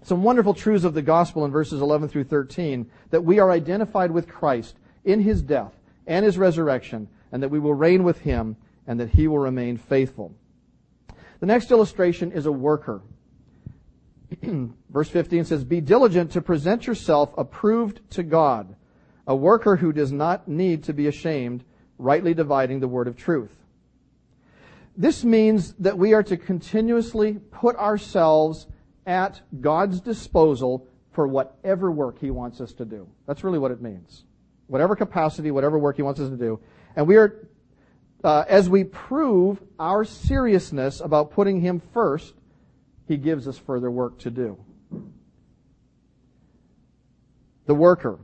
[0.04, 4.10] some wonderful truths of the gospel in verses 11 through 13, that we are identified
[4.10, 4.74] with Christ
[5.04, 5.74] in his death
[6.06, 9.76] and his resurrection, and that we will reign with him, and that he will remain
[9.76, 10.34] faithful.
[11.40, 13.02] The next illustration is a worker.
[14.90, 18.74] Verse 15 says, Be diligent to present yourself approved to God,
[19.26, 21.64] a worker who does not need to be ashamed,
[21.98, 23.54] rightly dividing the word of truth.
[24.96, 28.66] This means that we are to continuously put ourselves
[29.06, 33.08] at God's disposal for whatever work He wants us to do.
[33.26, 34.24] That's really what it means.
[34.66, 36.60] Whatever capacity, whatever work He wants us to do.
[36.96, 37.48] And we are,
[38.22, 42.34] uh, as we prove our seriousness about putting Him first,
[43.10, 44.56] he gives us further work to do.
[47.66, 48.20] The worker.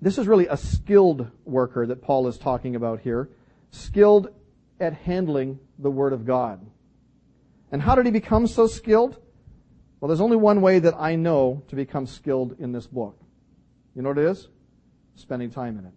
[0.00, 3.28] This is really a skilled worker that Paul is talking about here.
[3.72, 4.28] Skilled
[4.78, 6.64] at handling the Word of God.
[7.72, 9.16] And how did he become so skilled?
[9.98, 13.18] Well, there's only one way that I know to become skilled in this book.
[13.96, 14.46] You know what it is?
[15.16, 15.94] Spending time in it.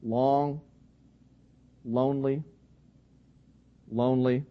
[0.00, 0.60] Long,
[1.84, 2.44] lonely,
[3.90, 4.44] lonely,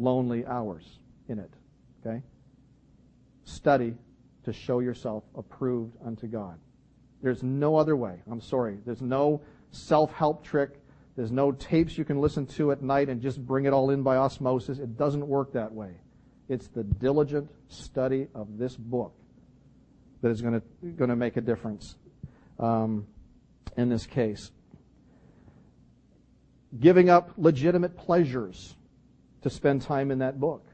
[0.00, 1.50] lonely hours in it.
[2.04, 2.22] Okay?
[3.44, 3.94] Study
[4.44, 6.58] to show yourself approved unto God.
[7.22, 8.22] There's no other way.
[8.30, 8.78] I'm sorry.
[8.84, 10.80] There's no self-help trick.
[11.16, 14.02] There's no tapes you can listen to at night and just bring it all in
[14.02, 14.78] by osmosis.
[14.78, 15.92] It doesn't work that way.
[16.48, 19.12] It's the diligent study of this book
[20.22, 21.94] that is going to, going to make a difference
[22.58, 23.06] um,
[23.76, 24.50] in this case.
[26.78, 28.74] Giving up legitimate pleasures
[29.42, 30.66] to spend time in that book.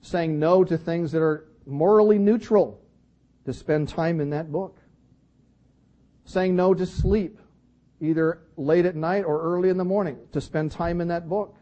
[0.00, 2.80] Saying no to things that are morally neutral
[3.44, 4.78] to spend time in that book.
[6.24, 7.38] Saying no to sleep,
[8.00, 11.56] either late at night or early in the morning, to spend time in that book.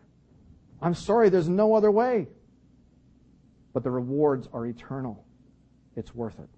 [0.83, 2.29] I'm sorry, there's no other way.
[3.73, 5.25] But the rewards are eternal.
[5.97, 6.49] It's worth it.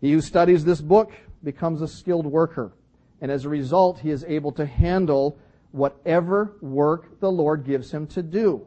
[0.00, 2.72] He who studies this book becomes a skilled worker,
[3.20, 5.38] and as a result, he is able to handle
[5.74, 8.64] whatever work the Lord gives him to do.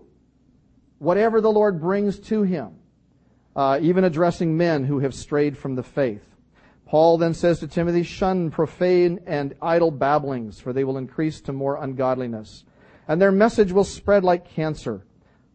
[0.99, 2.71] Whatever the Lord brings to him.
[3.55, 6.35] Uh, even addressing men who have strayed from the faith.
[6.85, 11.53] Paul then says to Timothy, shun profane and idle babblings, for they will increase to
[11.53, 12.65] more ungodliness.
[13.07, 15.05] And their message will spread like cancer.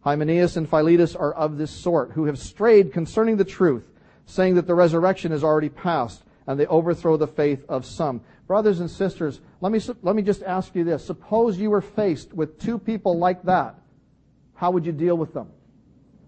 [0.01, 3.91] Hymenaeus and Philetus are of this sort, who have strayed concerning the truth,
[4.25, 8.21] saying that the resurrection is already past, and they overthrow the faith of some.
[8.47, 11.05] Brothers and sisters, let me, let me just ask you this.
[11.05, 13.75] Suppose you were faced with two people like that.
[14.55, 15.49] How would you deal with them?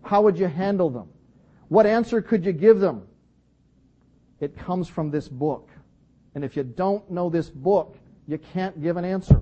[0.03, 1.09] How would you handle them?
[1.67, 3.07] What answer could you give them?
[4.39, 5.69] It comes from this book.
[6.35, 7.97] And if you don't know this book,
[8.27, 9.41] you can't give an answer.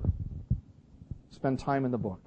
[1.30, 2.20] Spend time in the book.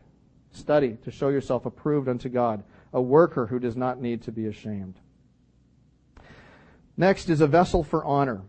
[0.52, 4.48] Study to show yourself approved unto God, a worker who does not need to be
[4.48, 4.95] ashamed.
[6.98, 8.41] Next is a vessel for honor.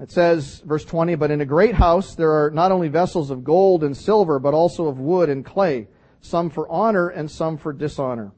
[0.00, 3.44] It says, verse 20, but in a great house there are not only vessels of
[3.44, 5.86] gold and silver, but also of wood and clay,
[6.20, 8.32] some for honor and some for dishonor.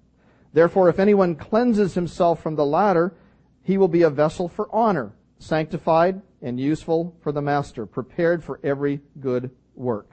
[0.53, 3.15] Therefore, if anyone cleanses himself from the latter,
[3.63, 8.61] he will be a vessel for honor, sanctified and useful for the master, prepared for
[8.63, 10.11] every good work.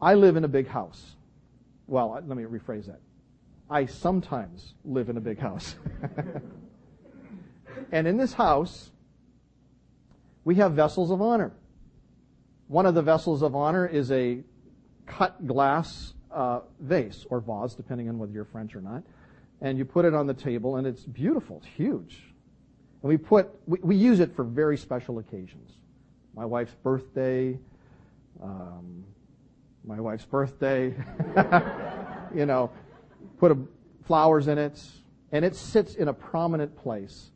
[0.00, 1.16] I live in a big house.
[1.86, 3.00] Well, let me rephrase that.
[3.68, 5.74] I sometimes live in a big house.
[7.92, 8.90] and in this house,
[10.44, 11.52] we have vessels of honor.
[12.68, 14.40] One of the vessels of honor is a
[15.06, 19.02] cut glass uh, vase or vase, depending on whether you're French or not.
[19.60, 21.58] And you put it on the table, and it's beautiful.
[21.58, 22.22] It's huge.
[23.02, 25.72] And we put we, we use it for very special occasions.
[26.34, 27.58] My wife's birthday,
[28.42, 29.04] um,
[29.84, 30.94] my wife's birthday.
[32.34, 32.70] you know,
[33.38, 33.58] put a,
[34.04, 34.80] flowers in it,
[35.32, 37.30] and it sits in a prominent place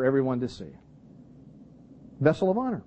[0.00, 0.72] for everyone to see.
[2.20, 2.82] Vessel of honor.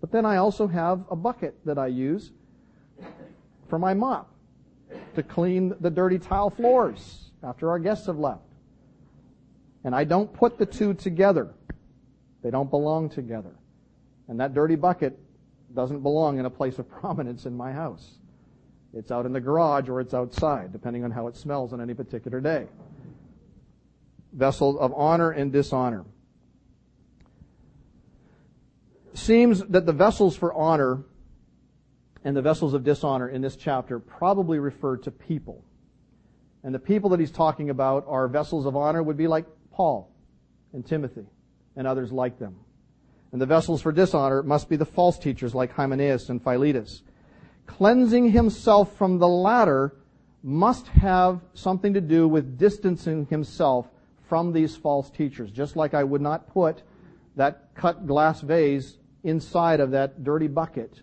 [0.00, 2.32] But then I also have a bucket that I use
[3.68, 4.32] for my mop
[5.16, 8.40] to clean the dirty tile floors after our guests have left.
[9.84, 11.52] And I don't put the two together.
[12.42, 13.54] They don't belong together.
[14.28, 15.18] And that dirty bucket
[15.74, 18.12] doesn't belong in a place of prominence in my house.
[18.94, 21.92] It's out in the garage or it's outside, depending on how it smells on any
[21.92, 22.66] particular day.
[24.32, 26.04] Vessel of honor and dishonor.
[29.14, 31.04] Seems that the vessels for honor
[32.24, 35.64] and the vessels of dishonor in this chapter probably refer to people.
[36.62, 40.10] And the people that he's talking about are vessels of honor would be like Paul
[40.72, 41.26] and Timothy
[41.76, 42.56] and others like them.
[43.32, 47.02] And the vessels for dishonor must be the false teachers like Hymenaeus and Philetus.
[47.66, 49.94] Cleansing himself from the latter
[50.42, 53.86] must have something to do with distancing himself
[54.28, 55.50] from these false teachers.
[55.50, 56.82] Just like I would not put
[57.36, 61.02] that cut glass vase inside of that dirty bucket,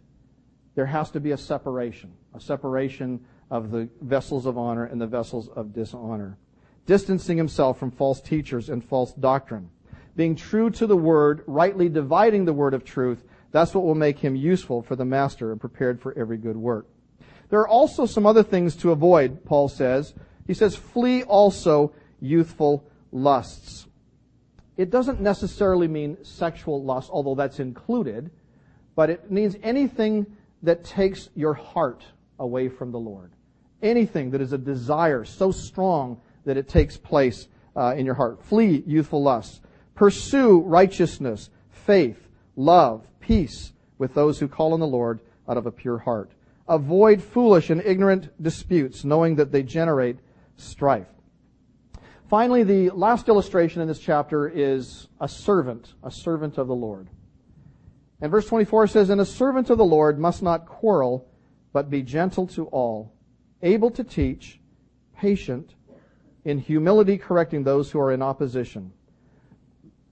[0.75, 5.07] there has to be a separation, a separation of the vessels of honor and the
[5.07, 6.37] vessels of dishonor.
[6.85, 9.69] Distancing himself from false teachers and false doctrine
[10.15, 14.19] being true to the word, rightly dividing the word of truth, that's what will make
[14.19, 16.87] him useful for the master and prepared for every good work.
[17.49, 20.13] There are also some other things to avoid, Paul says.
[20.47, 23.87] He says, flee also youthful lusts.
[24.77, 28.29] It doesn't necessarily mean sexual lust, although that's included,
[28.95, 30.25] but it means anything
[30.63, 32.03] that takes your heart
[32.39, 33.31] away from the Lord.
[33.81, 38.43] Anything that is a desire so strong that it takes place uh, in your heart.
[38.43, 39.61] Flee youthful lusts.
[39.95, 45.71] Pursue righteousness, faith, love, peace with those who call on the Lord out of a
[45.71, 46.31] pure heart.
[46.67, 50.17] Avoid foolish and ignorant disputes, knowing that they generate
[50.57, 51.07] strife.
[52.29, 57.07] Finally, the last illustration in this chapter is a servant, a servant of the Lord.
[58.19, 61.27] And verse 24 says, And a servant of the Lord must not quarrel,
[61.71, 63.13] but be gentle to all,
[63.61, 64.59] able to teach,
[65.15, 65.75] patient,
[66.43, 68.91] in humility correcting those who are in opposition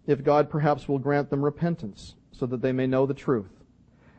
[0.06, 3.64] if God perhaps will grant them repentance so that they may know the truth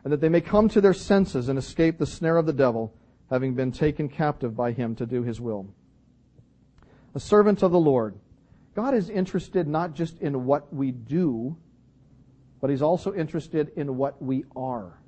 [0.03, 2.95] and that they may come to their senses and escape the snare of the devil,
[3.31, 5.67] having been taken captive by him to do his will.
[7.15, 8.19] A servant of the Lord.
[8.75, 11.57] God is interested not just in what we do,
[12.61, 14.99] but he's also interested in what we are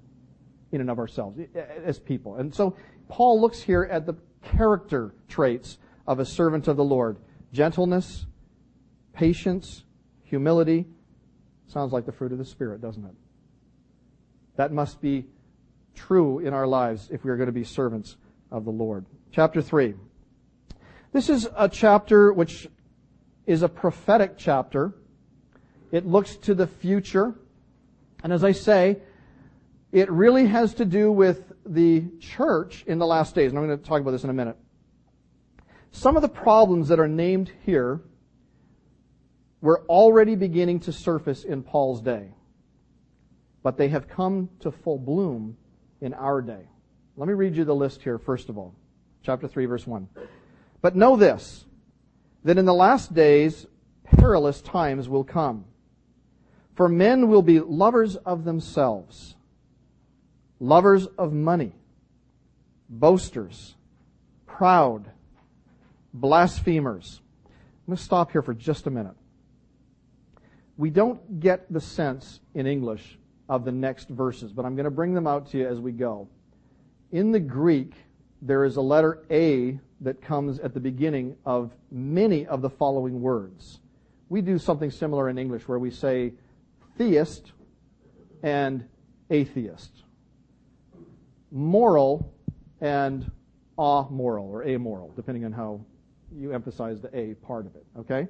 [0.73, 1.41] in and of ourselves
[1.85, 2.37] as people.
[2.37, 2.77] And so
[3.09, 7.17] Paul looks here at the character traits of a servant of the Lord.
[7.53, 8.27] Gentleness,
[9.13, 9.85] patience,
[10.25, 10.87] humility.
[11.69, 13.15] Sounds like the fruit of the Spirit, doesn't it?
[14.57, 15.27] That must be
[15.95, 18.17] true in our lives if we are going to be servants
[18.51, 19.07] of the Lord.
[19.33, 19.95] Chapter 3.
[21.17, 22.69] This is a chapter which
[23.47, 24.93] is a prophetic chapter.
[25.91, 27.35] It looks to the future.
[28.23, 28.99] And as I say,
[29.93, 33.51] it really has to do with the church in the last days.
[33.51, 34.59] And I'm going to talk about this in a minute.
[35.91, 38.03] Some of the problems that are named here
[39.63, 42.35] were already beginning to surface in Paul's day,
[43.63, 45.57] but they have come to full bloom
[46.03, 46.69] in our day.
[47.17, 48.75] Let me read you the list here, first of all.
[49.23, 50.09] Chapter 3, verse 1.
[50.87, 51.65] But know this,
[52.45, 53.67] that in the last days
[54.05, 55.65] perilous times will come.
[56.77, 59.35] For men will be lovers of themselves,
[60.61, 61.73] lovers of money,
[62.89, 63.75] boasters,
[64.47, 65.11] proud,
[66.15, 67.21] blasphemers.
[67.45, 69.17] I'm going to stop here for just a minute.
[70.77, 73.19] we don't get the sense in English
[73.49, 75.91] of the next verses, but I'm going to bring them out to you as we
[75.91, 76.29] go.
[77.11, 77.93] In the Greek,
[78.43, 83.21] there is a letter A that comes at the beginning of many of the following
[83.21, 83.81] words.
[84.29, 86.33] We do something similar in English where we say
[86.99, 87.53] theist
[88.43, 88.87] and
[89.31, 90.03] atheist,
[91.51, 92.33] moral
[92.81, 93.31] and
[93.79, 95.81] amoral or amoral, depending on how
[96.35, 97.87] you emphasize the A part of it.
[97.99, 98.29] Okay?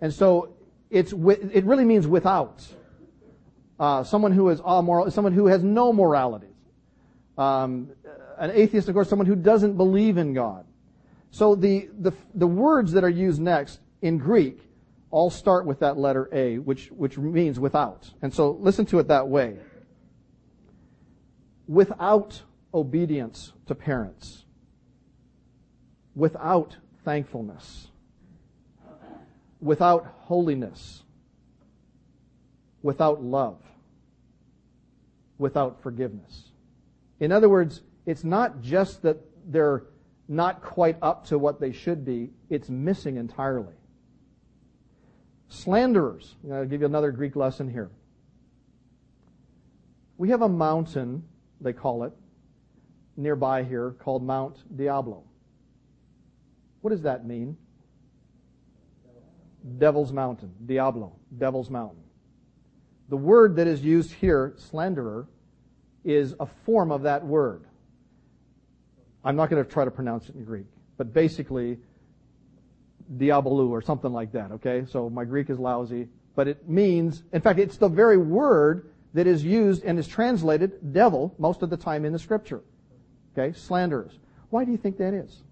[0.00, 0.54] And so
[0.90, 2.66] it's, it really means without.
[3.78, 6.48] Uh, someone who is amoral is someone who has no morality.
[7.38, 7.90] Um,
[8.40, 10.64] an atheist, of course, someone who doesn't believe in God.
[11.30, 14.58] So the, the, the words that are used next in Greek
[15.10, 18.10] all start with that letter A, which, which means without.
[18.22, 19.58] And so listen to it that way.
[21.68, 24.44] Without obedience to parents.
[26.14, 27.88] Without thankfulness.
[29.60, 31.02] Without holiness.
[32.82, 33.60] Without love.
[35.38, 36.44] Without forgiveness.
[37.20, 39.84] In other words, it's not just that they're
[40.28, 43.74] not quite up to what they should be, it's missing entirely.
[45.48, 46.36] Slanderers.
[46.52, 47.90] I'll give you another Greek lesson here.
[50.16, 51.24] We have a mountain,
[51.60, 52.12] they call it,
[53.16, 55.24] nearby here called Mount Diablo.
[56.80, 57.56] What does that mean?
[59.78, 60.52] Devil's Mountain.
[60.64, 61.12] Diablo.
[61.36, 62.02] Devil's Mountain.
[63.08, 65.26] The word that is used here, slanderer,
[66.04, 67.64] is a form of that word.
[69.24, 70.66] I'm not going to try to pronounce it in Greek,
[70.96, 71.78] but basically,
[73.16, 74.84] diabolou or something like that, okay?
[74.88, 79.26] So my Greek is lousy, but it means, in fact, it's the very word that
[79.26, 82.62] is used and is translated devil most of the time in the scripture.
[83.36, 83.56] Okay?
[83.56, 84.18] Slanderers.
[84.50, 85.42] Why do you think that is?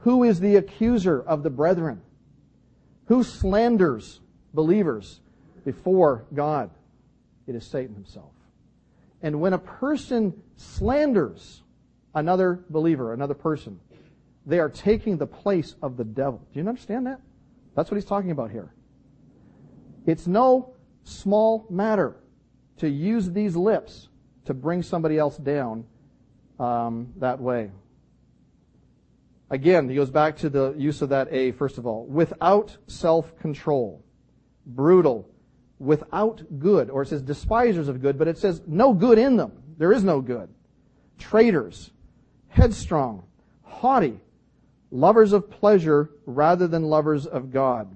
[0.00, 2.02] Who is the accuser of the brethren?
[3.06, 4.20] Who slanders
[4.52, 5.20] believers
[5.64, 6.70] before God?
[7.46, 8.32] It is Satan himself.
[9.22, 11.62] And when a person slanders
[12.14, 13.80] another believer, another person,
[14.46, 16.40] they are taking the place of the devil.
[16.52, 17.20] Do you understand that?
[17.74, 18.72] That's what he's talking about here.
[20.06, 22.16] It's no small matter
[22.78, 24.08] to use these lips
[24.44, 25.84] to bring somebody else down
[26.58, 27.70] um, that way.
[29.50, 32.06] Again, he goes back to the use of that A, first of all.
[32.06, 34.02] Without self-control.
[34.66, 35.28] Brutal.
[35.78, 36.90] Without good.
[36.90, 39.52] Or it says despisers of good, but it says no good in them.
[39.76, 40.48] There is no good.
[41.18, 41.90] Traitors.
[42.52, 43.24] Headstrong.
[43.64, 44.20] Haughty.
[44.90, 47.94] Lovers of pleasure rather than lovers of God.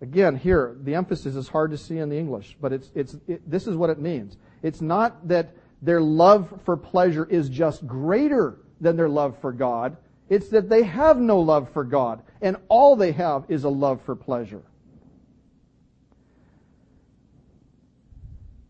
[0.00, 3.48] Again, here, the emphasis is hard to see in the English, but it's, it's, it,
[3.48, 4.36] this is what it means.
[4.62, 9.96] It's not that their love for pleasure is just greater than their love for God.
[10.28, 14.00] It's that they have no love for God, and all they have is a love
[14.02, 14.62] for pleasure.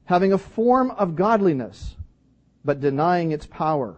[0.04, 1.96] Having a form of godliness,
[2.64, 3.96] but denying its power,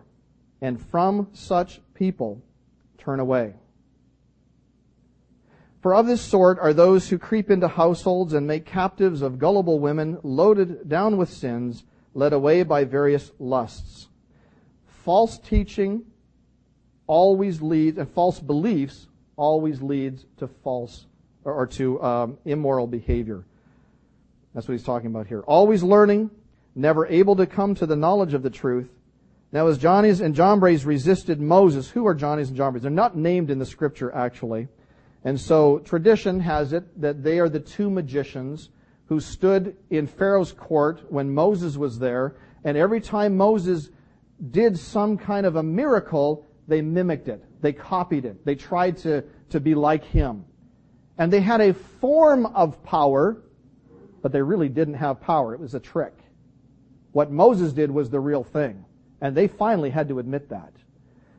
[0.64, 2.40] and from such people
[2.96, 3.52] turn away.
[5.82, 9.78] For of this sort are those who creep into households and make captives of gullible
[9.78, 11.84] women, loaded down with sins,
[12.14, 14.08] led away by various lusts.
[14.86, 16.06] False teaching
[17.06, 21.04] always leads, and false beliefs always leads to false
[21.44, 23.44] or, to um, immoral behavior.
[24.54, 25.40] That's what he's talking about here.
[25.40, 26.30] Always learning,
[26.74, 28.88] never able to come to the knowledge of the truth.
[29.54, 32.82] Now, as Jannes and Jambres resisted Moses, who are Jannes and Jambres?
[32.82, 34.66] They're not named in the scripture, actually.
[35.22, 38.70] And so tradition has it that they are the two magicians
[39.06, 42.34] who stood in Pharaoh's court when Moses was there,
[42.64, 43.90] and every time Moses
[44.50, 47.44] did some kind of a miracle, they mimicked it.
[47.62, 48.44] They copied it.
[48.44, 50.46] They tried to, to be like him.
[51.16, 53.40] And they had a form of power,
[54.20, 55.54] but they really didn't have power.
[55.54, 56.14] It was a trick.
[57.12, 58.84] What Moses did was the real thing.
[59.20, 60.72] And they finally had to admit that.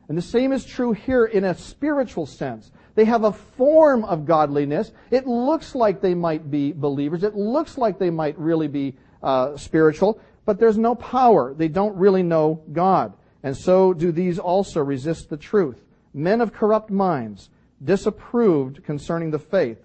[0.08, 2.70] And the same is true here in a spiritual sense.
[2.94, 4.92] They have a form of godliness.
[5.10, 7.22] It looks like they might be believers.
[7.22, 11.52] It looks like they might really be uh, spiritual, but there's no power.
[11.54, 13.12] They don't really know God.
[13.42, 15.82] And so do these also resist the truth.
[16.14, 17.50] Men of corrupt minds,
[17.84, 19.78] disapproved concerning the faith.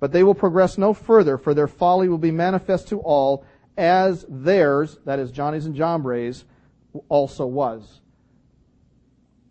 [0.00, 3.44] But they will progress no further, for their folly will be manifest to all,
[3.76, 6.44] as theirs, that is Jannes and Jambres,
[7.08, 8.00] also was.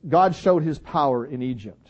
[0.07, 1.89] God showed his power in Egypt.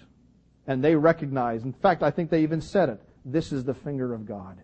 [0.68, 4.14] And they recognized, in fact, I think they even said it, this is the finger
[4.14, 4.58] of God.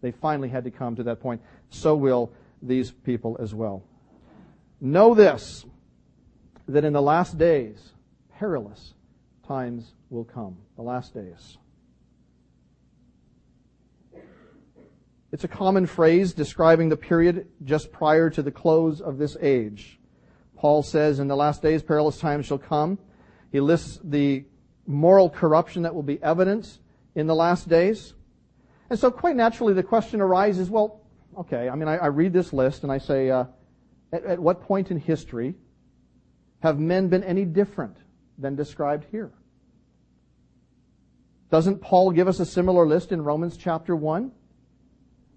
[0.00, 1.40] They finally had to come to that point.
[1.70, 2.30] So will
[2.62, 3.82] these people as well.
[4.80, 5.64] Know this,
[6.68, 7.92] that in the last days,
[8.38, 8.94] perilous
[9.46, 10.56] times will come.
[10.76, 11.58] The last days.
[15.30, 19.97] It's a common phrase describing the period just prior to the close of this age.
[20.58, 22.98] Paul says, in the last days, perilous times shall come.
[23.52, 24.44] He lists the
[24.86, 26.78] moral corruption that will be evident
[27.14, 28.14] in the last days.
[28.90, 31.02] And so quite naturally the question arises, well,
[31.38, 33.44] okay, I mean, I, I read this list and I say, uh,
[34.12, 35.54] at, at what point in history
[36.60, 37.96] have men been any different
[38.38, 39.30] than described here?
[41.50, 44.32] Doesn't Paul give us a similar list in Romans chapter 1?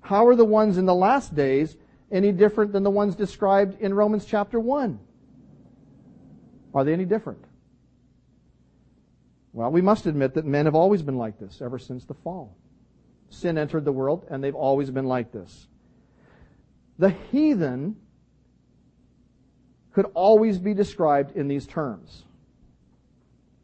[0.01, 1.77] How are the ones in the last days
[2.11, 4.99] any different than the ones described in Romans chapter 1?
[6.73, 7.43] Are they any different?
[9.53, 12.55] Well, we must admit that men have always been like this ever since the fall.
[13.29, 15.67] Sin entered the world, and they've always been like this.
[16.97, 17.97] The heathen
[19.93, 22.23] could always be described in these terms.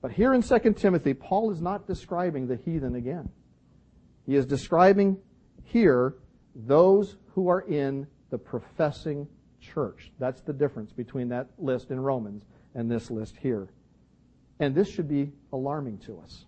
[0.02, 3.30] But here in 2 Timothy, Paul is not describing the heathen again.
[4.26, 5.18] He is describing
[5.64, 6.16] here
[6.56, 9.28] those who are in the professing
[9.62, 10.12] church.
[10.20, 12.44] That's the difference between that list in Romans
[12.76, 13.70] and this list here.
[14.60, 16.46] And this should be alarming to us.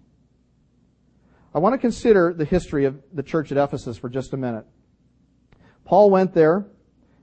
[1.54, 4.66] I want to consider the history of the church at Ephesus for just a minute.
[5.86, 6.68] Paul went there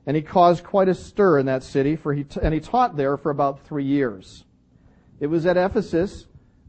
[0.06, 2.96] and he caused quite a stir in that city for he t- and he taught
[2.96, 4.44] there for about three years.
[5.20, 6.26] It was at Ephesus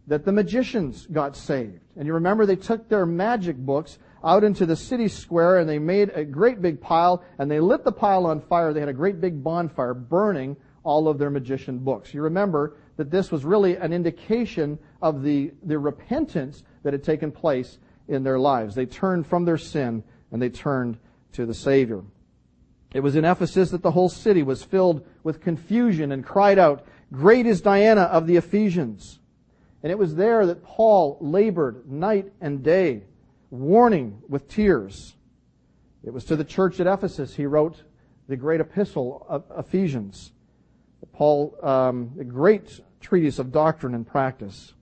[0.08, 1.82] that the magicians got saved.
[1.96, 5.80] And you remember they took their magic books out into the city square and they
[5.80, 8.74] made a great big pile and they lit the pile on fire.
[8.74, 10.58] They had a great big bonfire burning
[10.88, 12.14] all of their magician books.
[12.14, 17.30] You remember that this was really an indication of the, the repentance that had taken
[17.30, 17.78] place
[18.08, 18.74] in their lives.
[18.74, 20.98] They turned from their sin and they turned
[21.34, 22.04] to the Savior.
[22.94, 26.88] It was in Ephesus that the whole city was filled with confusion and cried out,
[27.12, 29.20] Great is Diana of the Ephesians.
[29.84, 33.04] And it was there that Paul labored night and day,
[33.52, 35.16] warning with tears.
[36.02, 37.84] It was to the church at Ephesus he wrote
[38.30, 40.32] the great epistle of Ephesians.
[41.14, 44.74] Paul, um, a great treatise of doctrine and practice.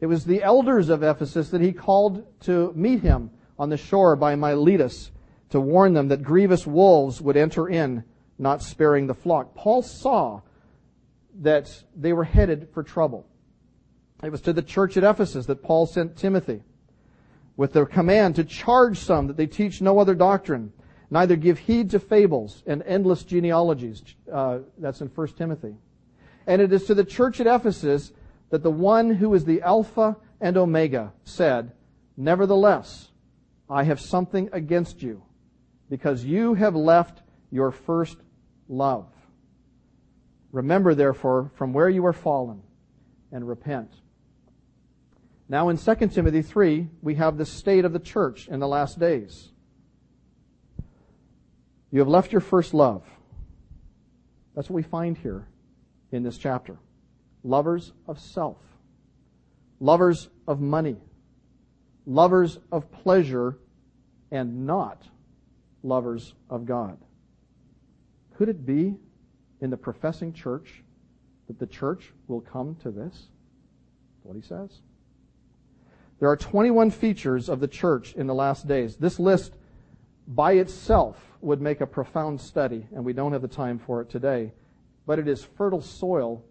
[0.00, 4.16] It was the elders of Ephesus that he called to meet him on the shore
[4.16, 5.10] by Miletus
[5.50, 8.04] to warn them that grievous wolves would enter in,
[8.38, 9.54] not sparing the flock.
[9.54, 10.40] Paul saw
[11.40, 13.26] that they were headed for trouble.
[14.22, 16.62] It was to the church at Ephesus that Paul sent Timothy
[17.56, 20.72] with the command to charge some that they teach no other doctrine,
[21.10, 24.02] neither give heed to fables and endless genealogies.
[24.32, 25.74] Uh, that's in 1 Timothy.
[26.46, 28.12] And it is to the church at Ephesus
[28.50, 31.72] that the one who is the Alpha and Omega said,
[32.16, 33.08] Nevertheless,
[33.68, 35.22] I have something against you,
[35.88, 38.18] because you have left your first
[38.68, 39.06] love.
[40.52, 42.62] Remember, therefore, from where you are fallen,
[43.32, 43.92] and repent.
[45.48, 48.98] Now in 2 Timothy 3, we have the state of the church in the last
[48.98, 49.49] days.
[51.90, 53.02] You have left your first love.
[54.54, 55.46] That's what we find here
[56.12, 56.78] in this chapter.
[57.42, 58.58] Lovers of self.
[59.80, 60.96] Lovers of money.
[62.06, 63.58] Lovers of pleasure
[64.30, 65.02] and not
[65.82, 66.98] lovers of God.
[68.36, 68.96] Could it be
[69.60, 70.82] in the professing church
[71.46, 73.28] that the church will come to this?
[74.22, 74.80] What he says.
[76.20, 78.96] There are 21 features of the church in the last days.
[78.96, 79.54] This list
[80.28, 84.10] by itself would make a profound study, and we don't have the time for it
[84.10, 84.52] today.
[85.06, 86.44] But it is fertile soil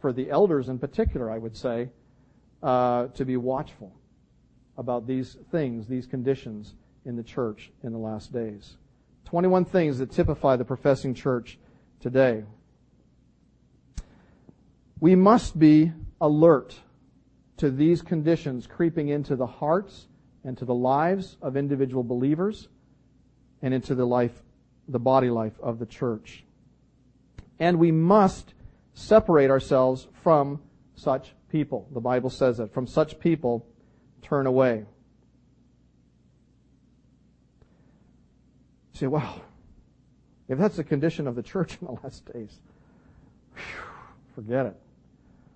[0.00, 1.90] for the elders in particular, I would say,
[2.62, 3.92] uh, to be watchful
[4.78, 6.74] about these things, these conditions
[7.04, 8.76] in the church in the last days.
[9.26, 11.58] 21 things that typify the professing church
[12.00, 12.44] today.
[15.00, 16.78] We must be alert
[17.56, 20.06] to these conditions creeping into the hearts
[20.44, 22.68] and to the lives of individual believers
[23.62, 24.32] and into the life,
[24.88, 26.44] the body life of the church.
[27.58, 28.54] And we must
[28.94, 30.60] separate ourselves from
[30.96, 31.88] such people.
[31.92, 32.74] The Bible says that.
[32.74, 33.66] From such people,
[34.20, 34.84] turn away.
[38.92, 39.42] You say, well,
[40.48, 42.58] if that's the condition of the church in the last days,
[43.54, 43.62] whew,
[44.34, 44.76] forget it.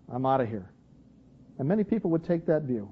[0.09, 0.71] I'm out of here.
[1.59, 2.91] And many people would take that view.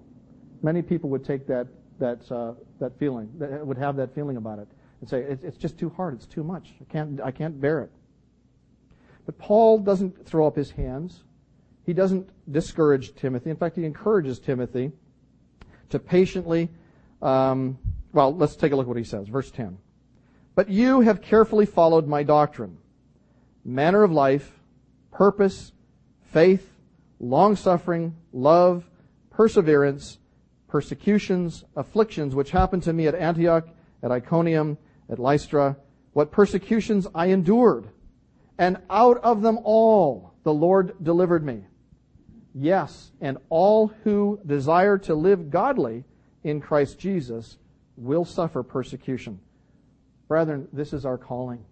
[0.63, 1.69] Many people would take that
[2.01, 4.69] that uh, that feeling, that would have that feeling about it,
[5.05, 6.15] and say it's just too hard.
[6.15, 6.73] It's too much.
[6.81, 7.91] I can't I can't bear it.
[9.27, 11.25] But Paul doesn't throw up his hands.
[11.85, 13.51] He doesn't discourage Timothy.
[13.51, 14.93] In fact, he encourages Timothy
[15.91, 16.71] to patiently.
[17.21, 17.79] Um,
[18.13, 19.29] well, let's take a look at what he says.
[19.29, 19.77] Verse 10.
[20.55, 22.79] But you have carefully followed my doctrine,
[23.65, 24.59] manner of life,
[25.11, 25.73] purpose,
[26.33, 26.71] faith,
[27.21, 28.89] long suffering, love,
[29.31, 30.19] perseverance,
[30.69, 33.69] persecutions, afflictions, which happened to me at Antioch
[34.03, 34.77] at Iconium,
[35.09, 35.77] at Lystra,
[36.13, 37.89] what persecutions I endured.
[38.59, 41.65] And out of them all the Lord delivered me.
[42.55, 46.05] Yes, and all who desire to live godly
[46.45, 47.59] in Christ Jesus
[47.97, 49.41] will suffer persecution.
[50.29, 51.65] Brethren, this is our calling.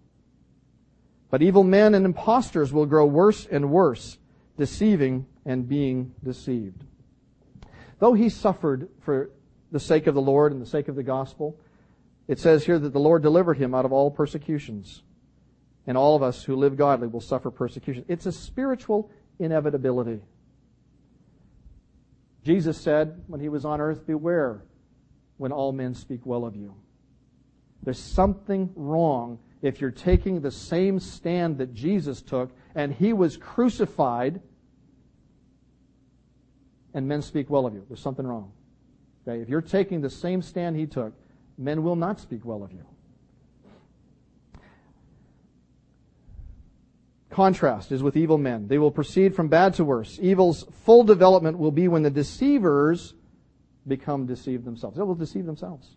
[1.29, 4.17] But evil men and impostors will grow worse and worse,
[4.57, 6.83] deceiving and being deceived.
[7.99, 9.31] Though he suffered for
[9.71, 11.57] the sake of the Lord and the sake of the gospel,
[12.27, 15.03] it says here that the Lord delivered him out of all persecutions.
[15.85, 18.05] And all of us who live godly will suffer persecution.
[18.07, 20.21] It's a spiritual inevitability.
[22.43, 24.63] Jesus said when he was on earth, Beware
[25.37, 26.73] when all men speak well of you.
[27.83, 33.35] There's something wrong if you're taking the same stand that Jesus took and he was
[33.35, 34.41] crucified
[36.93, 37.85] and men speak well of you.
[37.87, 38.51] There's something wrong.
[39.27, 39.41] Okay?
[39.41, 41.13] If you're taking the same stand he took,
[41.57, 42.85] men will not speak well of you.
[47.29, 48.67] Contrast is with evil men.
[48.67, 50.19] They will proceed from bad to worse.
[50.21, 53.15] Evil's full development will be when the deceivers
[53.87, 54.97] become deceived themselves.
[54.97, 55.95] They will deceive themselves.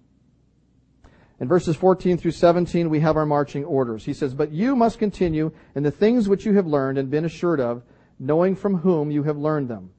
[1.38, 4.04] In verses 14 through 17, we have our marching orders.
[4.06, 7.26] He says, But you must continue in the things which you have learned and been
[7.26, 7.82] assured of,
[8.18, 9.90] knowing from whom you have learned them,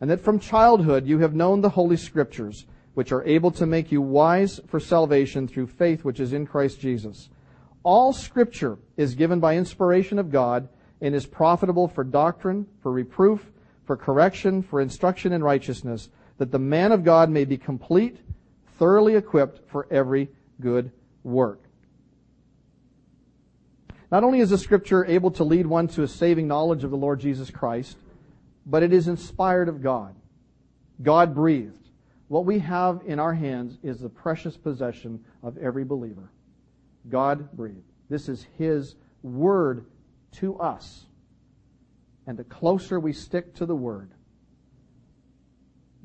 [0.00, 3.92] and that from childhood you have known the Holy Scriptures, which are able to make
[3.92, 7.28] you wise for salvation through faith which is in Christ Jesus.
[7.82, 10.68] All Scripture is given by inspiration of God
[11.00, 13.52] and is profitable for doctrine, for reproof,
[13.84, 18.18] for correction, for instruction in righteousness, that the man of God may be complete,
[18.78, 20.28] thoroughly equipped for every
[20.60, 20.90] good
[21.22, 21.60] work.
[24.10, 26.96] Not only is the scripture able to lead one to a saving knowledge of the
[26.96, 27.96] Lord Jesus Christ,
[28.64, 30.14] but it is inspired of God.
[31.02, 31.83] God breathed.
[32.28, 36.30] What we have in our hands is the precious possession of every believer.
[37.08, 37.92] God breathed.
[38.08, 39.84] This is His word
[40.32, 41.06] to us.
[42.26, 44.10] And the closer we stick to the word,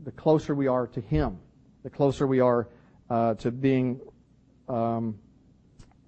[0.03, 1.39] the closer we are to Him,
[1.83, 2.67] the closer we are
[3.09, 4.01] uh, to being
[4.67, 5.17] um,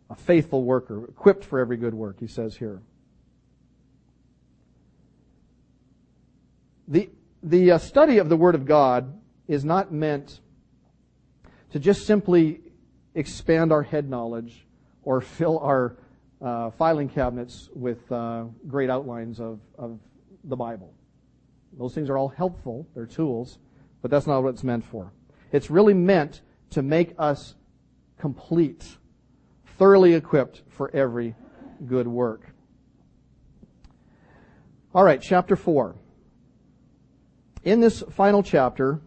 [0.10, 2.82] a faithful worker, equipped for every good work, he says here.
[6.90, 7.10] The,
[7.42, 10.40] the uh, study of the Word of God is not meant
[11.72, 12.62] to just simply
[13.16, 14.66] expand our head knowledge
[15.04, 15.98] or fill our
[16.42, 20.00] uh, filing cabinets with uh, great outlines of, of
[20.44, 20.94] the Bible.
[21.78, 23.60] Those things are all helpful, they're tools,
[24.02, 25.12] but that's not what it's meant for.
[25.52, 27.56] It's really meant to make us
[28.18, 28.86] complete,
[29.78, 31.36] thoroughly equipped for every
[31.86, 32.48] good work.
[34.94, 35.96] All right, chapter 4.
[37.64, 39.00] In this final chapter,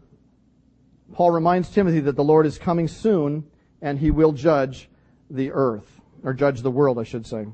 [1.12, 3.44] Paul reminds Timothy that the Lord is coming soon
[3.82, 4.88] and he will judge
[5.30, 7.46] the earth, or judge the world, I should say.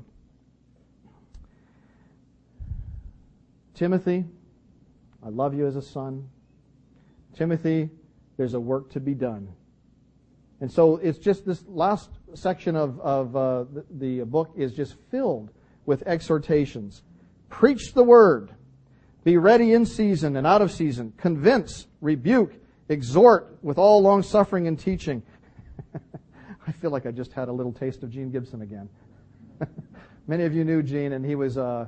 [3.73, 4.25] Timothy,
[5.23, 6.29] I love you as a son.
[7.35, 7.89] Timothy,
[8.37, 9.49] there's a work to be done.
[10.61, 13.85] And so it's just this last section of, of uh, the,
[14.19, 15.51] the book is just filled
[15.85, 17.01] with exhortations.
[17.49, 18.51] Preach the word.
[19.23, 21.13] Be ready in season and out of season.
[21.17, 22.53] Convince, rebuke,
[22.89, 25.23] exhort with all long suffering and teaching.
[26.67, 28.89] I feel like I just had a little taste of Gene Gibson again.
[30.27, 31.57] Many of you knew Gene, and he was.
[31.57, 31.87] Uh,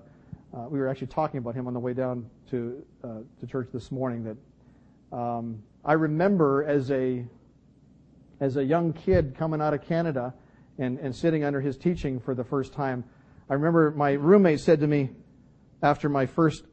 [0.56, 3.70] uh, we were actually talking about him on the way down to uh, to church
[3.74, 4.24] this morning.
[4.24, 7.26] That um, I remember as a
[8.40, 10.34] as a young kid coming out of Canada
[10.78, 13.04] and, and sitting under his teaching for the first time,
[13.50, 15.10] I remember my roommate said to me
[15.82, 16.66] after my first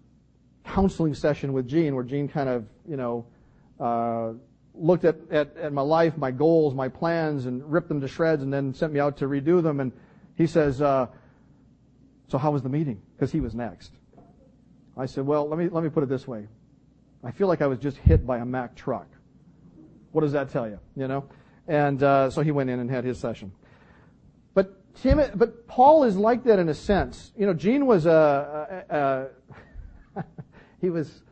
[0.65, 3.27] counseling session with Gene, where Gene kind of, you know,
[3.81, 4.33] uh,
[4.75, 8.43] looked at, at, at my life, my goals, my plans, and ripped them to shreds
[8.43, 9.81] and then sent me out to redo them.
[9.81, 9.93] And
[10.37, 11.07] he says, uh,
[12.29, 13.01] so how was the meeting?
[13.17, 13.93] Because he was next.
[14.97, 16.47] I said, well, let me, let me put it this way.
[17.25, 19.07] I feel like I was just hit by a Mack truck.
[20.13, 20.79] What does that tell you?
[20.97, 21.25] You know?
[21.69, 23.53] And uh, so he went in and had his session.
[24.55, 27.33] But Tim, but Paul is like that in a sense.
[27.37, 28.97] You know, Gene was a, a,
[30.17, 30.25] a
[30.81, 31.23] he was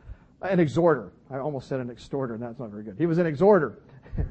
[0.41, 1.11] an exhorter.
[1.29, 2.95] I almost said an extorter, and that's not very good.
[2.97, 3.79] He was an exhorter.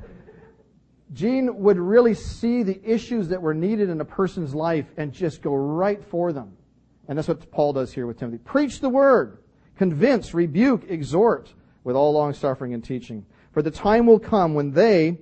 [1.12, 5.42] Gene would really see the issues that were needed in a person's life and just
[5.42, 6.56] go right for them.
[7.08, 8.38] And that's what Paul does here with Timothy.
[8.38, 9.38] Preach the word.
[9.76, 11.54] Convince, rebuke, exhort
[11.84, 13.24] with all long suffering and teaching.
[13.52, 15.18] For the time will come when they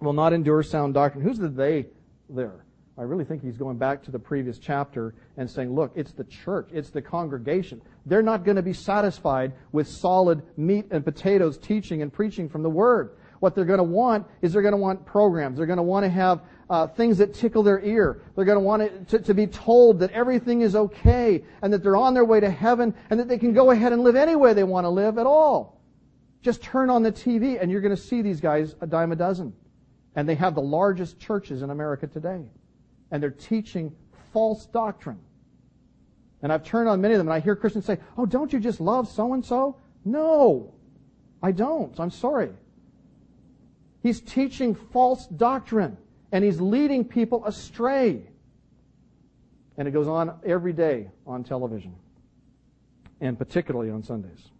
[0.00, 1.24] will not endure sound doctrine.
[1.24, 1.86] Who's the they
[2.28, 2.64] there?
[2.98, 6.24] I really think he's going back to the previous chapter and saying, look, it's the
[6.24, 7.80] church, it's the congregation.
[8.06, 12.64] They're not going to be satisfied with solid meat and potatoes teaching and preaching from
[12.64, 13.16] the Word.
[13.38, 15.58] What they're going to want is they're going to want programs.
[15.58, 18.20] They're going to want to have uh, things that tickle their ear.
[18.34, 21.96] They're going to want to, to be told that everything is okay and that they're
[21.96, 24.54] on their way to heaven and that they can go ahead and live any way
[24.54, 25.80] they want to live at all.
[26.42, 29.16] Just turn on the TV and you're going to see these guys a dime a
[29.16, 29.52] dozen.
[30.16, 32.50] And they have the largest churches in America today.
[33.10, 33.94] And they're teaching
[34.32, 35.18] false doctrine.
[36.42, 38.60] And I've turned on many of them and I hear Christians say, Oh, don't you
[38.60, 39.76] just love so and so?
[40.04, 40.74] No,
[41.42, 41.98] I don't.
[41.98, 42.50] I'm sorry.
[44.02, 45.96] He's teaching false doctrine
[46.32, 48.22] and he's leading people astray.
[49.76, 51.94] And it goes on every day on television,
[53.20, 54.50] and particularly on Sundays.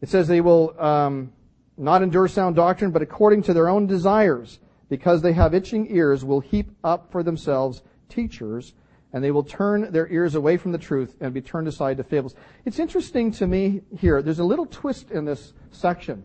[0.00, 1.32] It says they will um,
[1.76, 4.58] not endure sound doctrine, but according to their own desires,
[4.94, 8.74] because they have itching ears, will heap up for themselves teachers,
[9.12, 12.04] and they will turn their ears away from the truth and be turned aside to
[12.04, 12.36] fables.
[12.64, 14.22] It's interesting to me here.
[14.22, 16.22] There's a little twist in this section.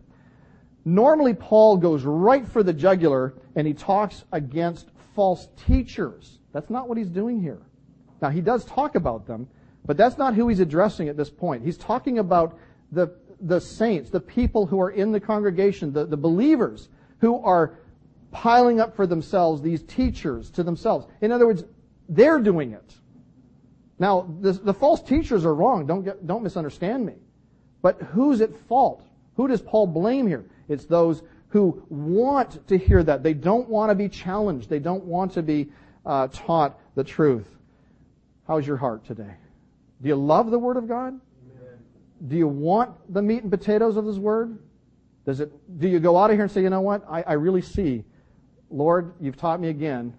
[0.86, 6.38] Normally, Paul goes right for the jugular and he talks against false teachers.
[6.53, 7.63] That's not what he's doing here.
[8.22, 9.47] Now, he does talk about them,
[9.84, 11.65] but that's not who he's addressing at this point.
[11.65, 12.59] He's talking about
[12.91, 16.89] the, the saints, the people who are in the congregation, the, the believers
[17.20, 17.80] who are
[18.32, 21.07] piling up for themselves these teachers to themselves.
[21.21, 21.63] In other words,
[22.07, 22.93] they're doing it.
[23.97, 25.86] Now, the, the false teachers are wrong.
[25.86, 27.15] Don't, get, don't misunderstand me.
[27.82, 29.05] But who's at fault?
[29.36, 30.45] Who does Paul blame here?
[30.67, 33.23] It's those who want to hear that.
[33.23, 34.69] They don't want to be challenged.
[34.69, 35.69] They don't want to be
[36.05, 37.47] uh, taught the truth.
[38.47, 39.36] How's your heart today?
[40.01, 41.19] Do you love the Word of God?
[41.57, 41.77] Amen.
[42.27, 44.57] Do you want the meat and potatoes of His Word?
[45.25, 45.51] Does it?
[45.80, 47.05] Do you go out of here and say, you know what?
[47.09, 48.03] I, I really see,
[48.70, 50.13] Lord, you've taught me again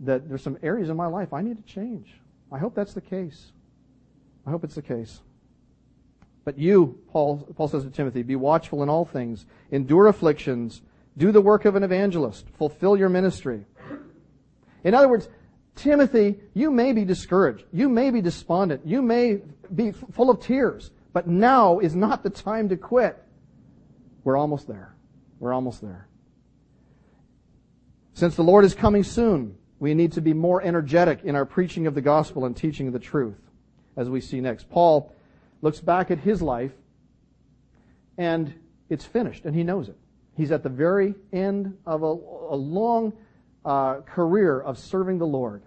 [0.00, 2.12] that there's some areas in my life I need to change.
[2.52, 3.52] I hope that's the case.
[4.46, 5.20] I hope it's the case.
[6.44, 10.80] But you, Paul, Paul says to Timothy, be watchful in all things, endure afflictions,
[11.16, 13.64] do the work of an evangelist, fulfill your ministry.
[14.84, 15.28] In other words,
[15.74, 17.64] Timothy, you may be discouraged.
[17.72, 18.82] You may be despondent.
[18.86, 19.40] You may
[19.74, 20.90] be full of tears.
[21.12, 23.22] But now is not the time to quit.
[24.24, 24.94] We're almost there.
[25.38, 26.08] We're almost there.
[28.16, 31.86] Since the Lord is coming soon, we need to be more energetic in our preaching
[31.86, 33.36] of the gospel and teaching of the truth,
[33.94, 34.70] as we see next.
[34.70, 35.12] Paul
[35.60, 36.72] looks back at his life,
[38.16, 38.54] and
[38.88, 39.98] it's finished, and he knows it.
[40.34, 43.12] He's at the very end of a, a long
[43.66, 45.62] uh, career of serving the Lord.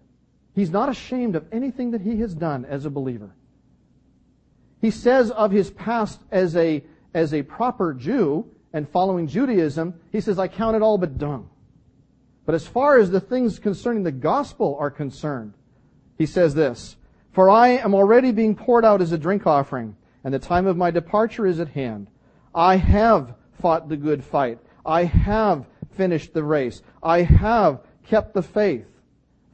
[0.56, 3.30] He's not ashamed of anything that he has done as a believer.
[4.82, 6.84] He says of his past as a,
[7.14, 11.48] as a proper Jew and following Judaism, he says, I count it all but dung.
[12.50, 15.54] But as far as the things concerning the gospel are concerned,
[16.18, 16.98] he says this,
[17.32, 20.76] for I am already being poured out as a drink offering, and the time of
[20.76, 22.08] my departure is at hand.
[22.56, 24.58] I have fought the good fight.
[24.84, 26.82] I have finished the race.
[27.04, 28.88] I have kept the faith.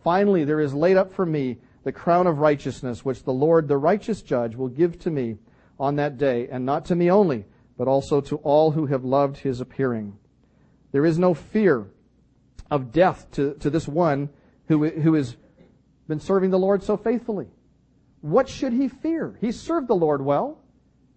[0.01, 3.75] Finally, there is laid up for me the crown of righteousness, which the Lord, the
[3.75, 5.37] righteous judge, will give to me
[5.77, 7.43] on that day, and not to me only,
[7.77, 10.17] but also to all who have loved his appearing.
[10.93, 11.87] There is no fear
[12.71, 14.29] of death to, to this one
[14.67, 15.35] who, who has
[16.07, 17.47] been serving the Lord so faithfully.
[18.21, 19.37] What should he fear?
[19.41, 20.59] He served the Lord well.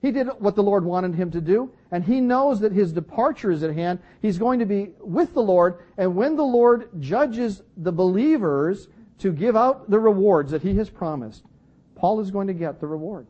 [0.00, 3.50] He did what the Lord wanted him to do, and he knows that his departure
[3.50, 3.98] is at hand.
[4.22, 8.88] He's going to be with the Lord, and when the Lord judges the believers
[9.18, 11.44] to give out the rewards that he has promised,
[11.96, 13.26] Paul is going to get the reward.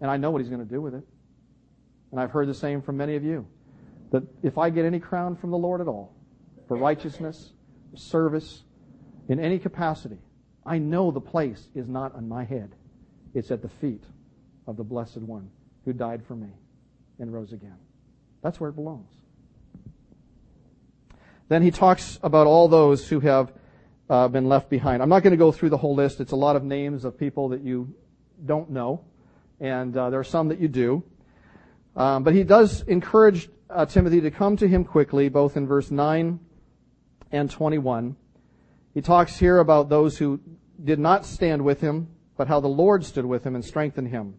[0.00, 1.04] And I know what he's going to do with it.
[2.10, 3.46] And I've heard the same from many of you.
[4.10, 6.14] That if I get any crown from the Lord at all,
[6.68, 7.50] for righteousness,
[7.94, 8.62] service,
[9.28, 10.18] in any capacity,
[10.64, 12.74] I know the place is not on my head.
[13.34, 14.04] It's at the feet
[14.66, 15.50] of the Blessed One
[15.84, 16.50] who died for me
[17.18, 17.76] and rose again.
[18.42, 19.10] That's where it belongs.
[21.48, 23.52] Then he talks about all those who have
[24.10, 25.02] uh, been left behind.
[25.02, 26.20] I'm not going to go through the whole list.
[26.20, 27.94] It's a lot of names of people that you
[28.44, 29.04] don't know,
[29.58, 31.02] and uh, there are some that you do.
[31.96, 35.90] Um, but he does encourage uh, Timothy to come to him quickly, both in verse
[35.90, 36.38] 9
[37.32, 38.16] and 21.
[38.94, 40.40] He talks here about those who
[40.82, 44.34] did not stand with him, but how the Lord stood with him and strengthened him.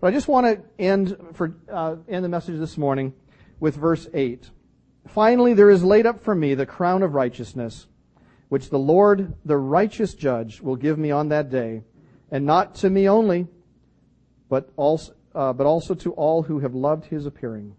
[0.00, 3.14] But I just want to end for uh, end the message this morning
[3.60, 4.50] with verse eight.
[5.08, 7.86] Finally, there is laid up for me the crown of righteousness,
[8.48, 11.82] which the Lord, the righteous judge, will give me on that day,
[12.30, 13.46] and not to me only,
[14.48, 17.74] but also, uh, but also to all who have loved his appearing.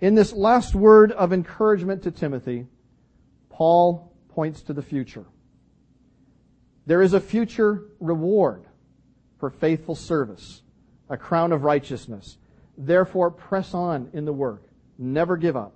[0.00, 2.66] In this last word of encouragement to Timothy,
[3.50, 5.24] Paul points to the future.
[6.86, 8.64] There is a future reward
[9.38, 10.62] for faithful service,
[11.08, 12.38] a crown of righteousness.
[12.76, 14.62] Therefore, press on in the work.
[14.96, 15.74] Never give up.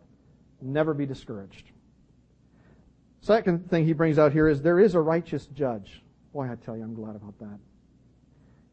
[0.61, 1.71] Never be discouraged.
[3.21, 6.03] Second thing he brings out here is there is a righteous judge.
[6.33, 7.59] Boy, I tell you, I'm glad about that.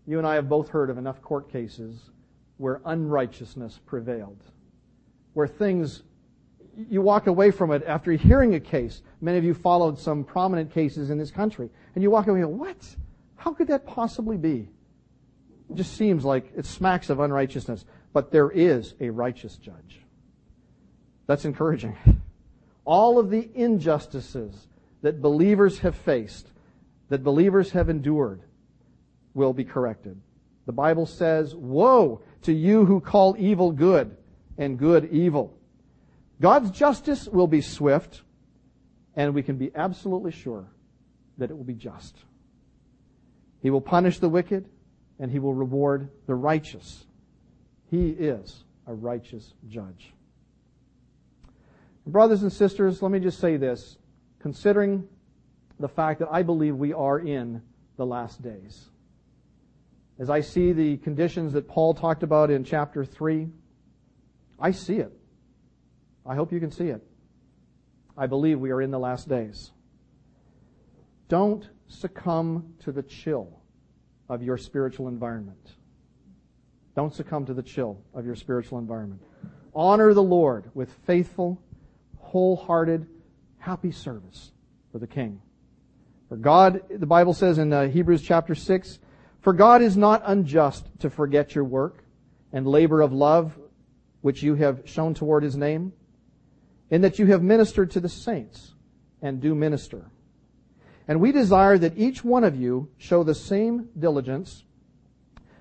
[0.06, 2.10] You and I have both heard of enough court cases
[2.58, 4.44] where unrighteousness prevailed,
[5.40, 6.04] where things,
[6.90, 9.02] you walk away from it after hearing a case.
[9.22, 12.50] Many of you followed some prominent cases in this country, and you walk away and
[12.50, 12.76] go, what?
[13.38, 14.68] How could that possibly be?
[15.70, 17.86] It just seems like it smacks of unrighteousness.
[18.12, 20.02] But there is a righteous judge.
[21.26, 21.96] That's encouraging.
[22.84, 24.68] All of the injustices
[25.04, 26.50] that believers have faced,
[27.08, 28.42] that believers have endured,
[29.34, 30.20] will be corrected.
[30.66, 34.18] The Bible says, Woe to you who call evil good
[34.60, 35.58] and good evil.
[36.42, 38.22] God's justice will be swift,
[39.16, 40.68] and we can be absolutely sure
[41.38, 42.16] that it will be just.
[43.62, 44.70] He will punish the wicked,
[45.18, 47.06] and he will reward the righteous.
[47.90, 50.14] He is a righteous judge.
[52.06, 53.98] Brothers and sisters, let me just say this.
[54.40, 55.08] Considering
[55.80, 57.62] the fact that I believe we are in
[57.96, 58.90] the last days,
[60.18, 63.48] as I see the conditions that Paul talked about in chapter 3,
[64.60, 65.12] I see it.
[66.26, 67.02] I hope you can see it.
[68.18, 69.72] I believe we are in the last days.
[71.30, 73.62] Don't succumb to the chill
[74.28, 75.76] of your spiritual environment.
[76.96, 79.22] Don't succumb to the chill of your spiritual environment.
[79.74, 81.62] Honor the Lord with faithful,
[82.18, 83.08] wholehearted,
[83.60, 84.52] happy service
[84.92, 85.42] for the King.
[86.28, 89.00] For God, the Bible says in uh, Hebrews chapter 6,
[89.42, 92.04] for God is not unjust to forget your work
[92.52, 93.58] and labor of love
[94.22, 95.94] which you have shown toward his name,
[96.90, 98.74] in that you have ministered to the saints
[99.22, 100.12] and do minister.
[101.08, 104.64] And we desire that each one of you show the same diligence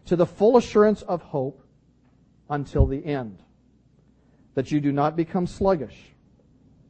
[0.07, 1.63] to the full assurance of hope
[2.51, 3.43] until the end,
[4.55, 6.13] that you do not become sluggish,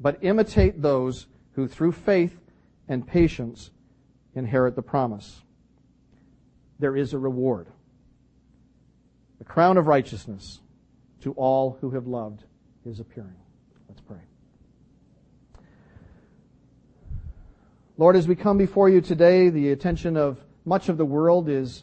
[0.00, 2.38] but imitate those who through faith
[2.88, 3.70] and patience
[4.34, 5.42] inherit the promise
[6.78, 7.66] there is a reward.
[9.38, 10.60] The crown of righteousness
[11.22, 12.44] to all who have loved
[12.84, 13.36] his appearing.
[13.88, 14.18] Let's pray.
[17.96, 21.82] Lord, as we come before you today, the attention of much of the world is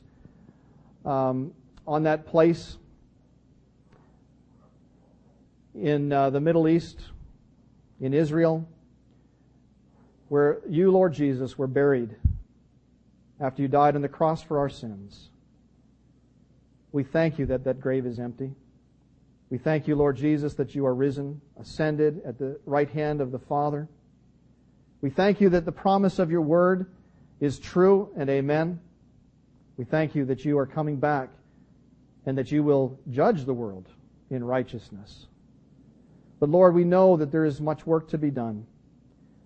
[1.04, 1.52] um,
[1.86, 2.78] on that place
[5.74, 7.02] in uh, the Middle East,
[8.00, 8.68] in Israel,
[10.30, 12.16] where you, Lord Jesus, were buried
[13.40, 15.30] after you died on the cross for our sins.
[16.92, 18.54] We thank you that that grave is empty.
[19.50, 23.32] We thank you, Lord Jesus, that you are risen, ascended at the right hand of
[23.32, 23.88] the Father.
[25.02, 26.88] We thank you that the promise of your word
[27.39, 28.80] is true and amen.
[29.78, 31.30] We thank you that you are coming back
[32.26, 33.88] and that you will judge the world
[34.30, 35.28] in righteousness.
[36.39, 38.66] But Lord, we know that there is much work to be done.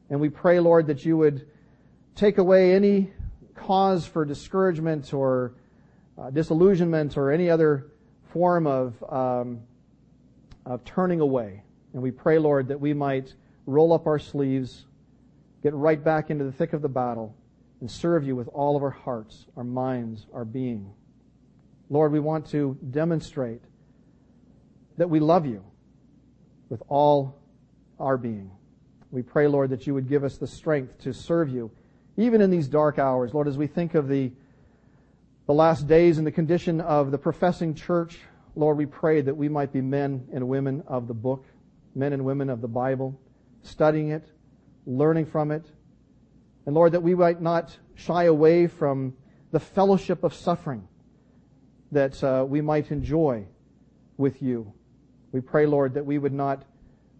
[0.10, 1.47] And we pray, Lord, that you would
[2.16, 3.12] take away any
[3.56, 5.54] cause for discouragement or
[6.18, 7.91] uh, disillusionment or any other
[8.34, 9.60] form of, um,
[10.70, 11.63] of turning away.
[11.93, 13.34] And we pray, Lord, that we might
[13.65, 14.86] roll up our sleeves,
[15.63, 17.36] get right back into the thick of the battle,
[17.82, 20.89] and serve you with all of our hearts, our minds, our being.
[21.89, 23.61] Lord, we want to demonstrate
[24.97, 25.63] that we love you
[26.70, 27.36] with all
[27.99, 28.51] our being.
[29.11, 31.72] We pray, Lord, that you would give us the strength to serve you
[32.15, 33.34] even in these dark hours.
[33.34, 34.32] Lord, as we think of the,
[35.47, 38.20] the last days and the condition of the professing church,
[38.60, 41.45] Lord, we pray that we might be men and women of the book,
[41.95, 43.18] men and women of the Bible,
[43.62, 44.30] studying it,
[44.86, 45.66] learning from it.
[46.66, 49.16] And Lord, that we might not shy away from
[49.51, 50.86] the fellowship of suffering
[51.93, 53.45] that uh, we might enjoy
[54.18, 54.74] with you.
[55.32, 56.66] We pray, Lord, that we would not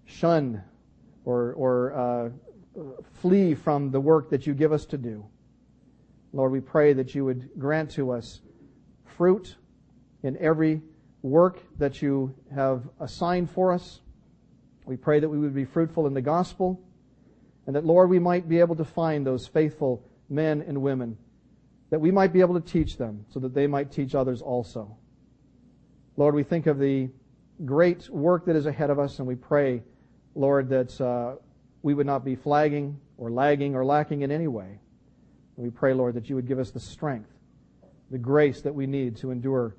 [0.04, 0.62] shun
[1.24, 2.30] or, or uh,
[3.22, 5.26] flee from the work that you give us to do.
[6.34, 8.42] Lord, we pray that you would grant to us
[9.06, 9.56] fruit
[10.22, 10.82] in every
[11.22, 14.00] work that you have assigned for us.
[14.86, 16.82] We pray that we would be fruitful in the gospel
[17.68, 21.18] and that, Lord, we might be able to find those faithful men and women,
[21.90, 24.98] that we might be able to teach them so that they might teach others also.
[26.18, 27.10] Lord, we think of the
[27.66, 29.84] great work that is ahead of us and we pray,
[30.36, 31.36] Lord, that uh,
[31.82, 34.80] we would not be flagging or lagging or lacking in any way.
[35.56, 37.30] We pray, Lord, that you would give us the strength,
[38.10, 39.76] the grace that we need to endure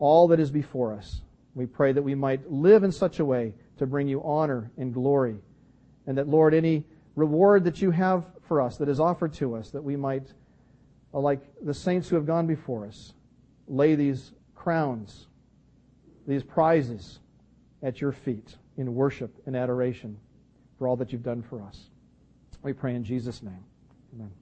[0.00, 1.20] all that is before us.
[1.54, 4.92] We pray that we might live in such a way to bring you honor and
[4.92, 5.36] glory.
[6.06, 6.84] And that, Lord, any
[7.14, 10.32] reward that you have for us, that is offered to us, that we might,
[11.14, 13.12] uh, like the saints who have gone before us,
[13.68, 15.28] lay these crowns,
[16.26, 17.20] these prizes
[17.82, 20.16] at your feet in worship and adoration
[20.78, 21.90] for all that you've done for us.
[22.62, 23.64] We pray in Jesus' name.
[24.14, 24.39] Amen.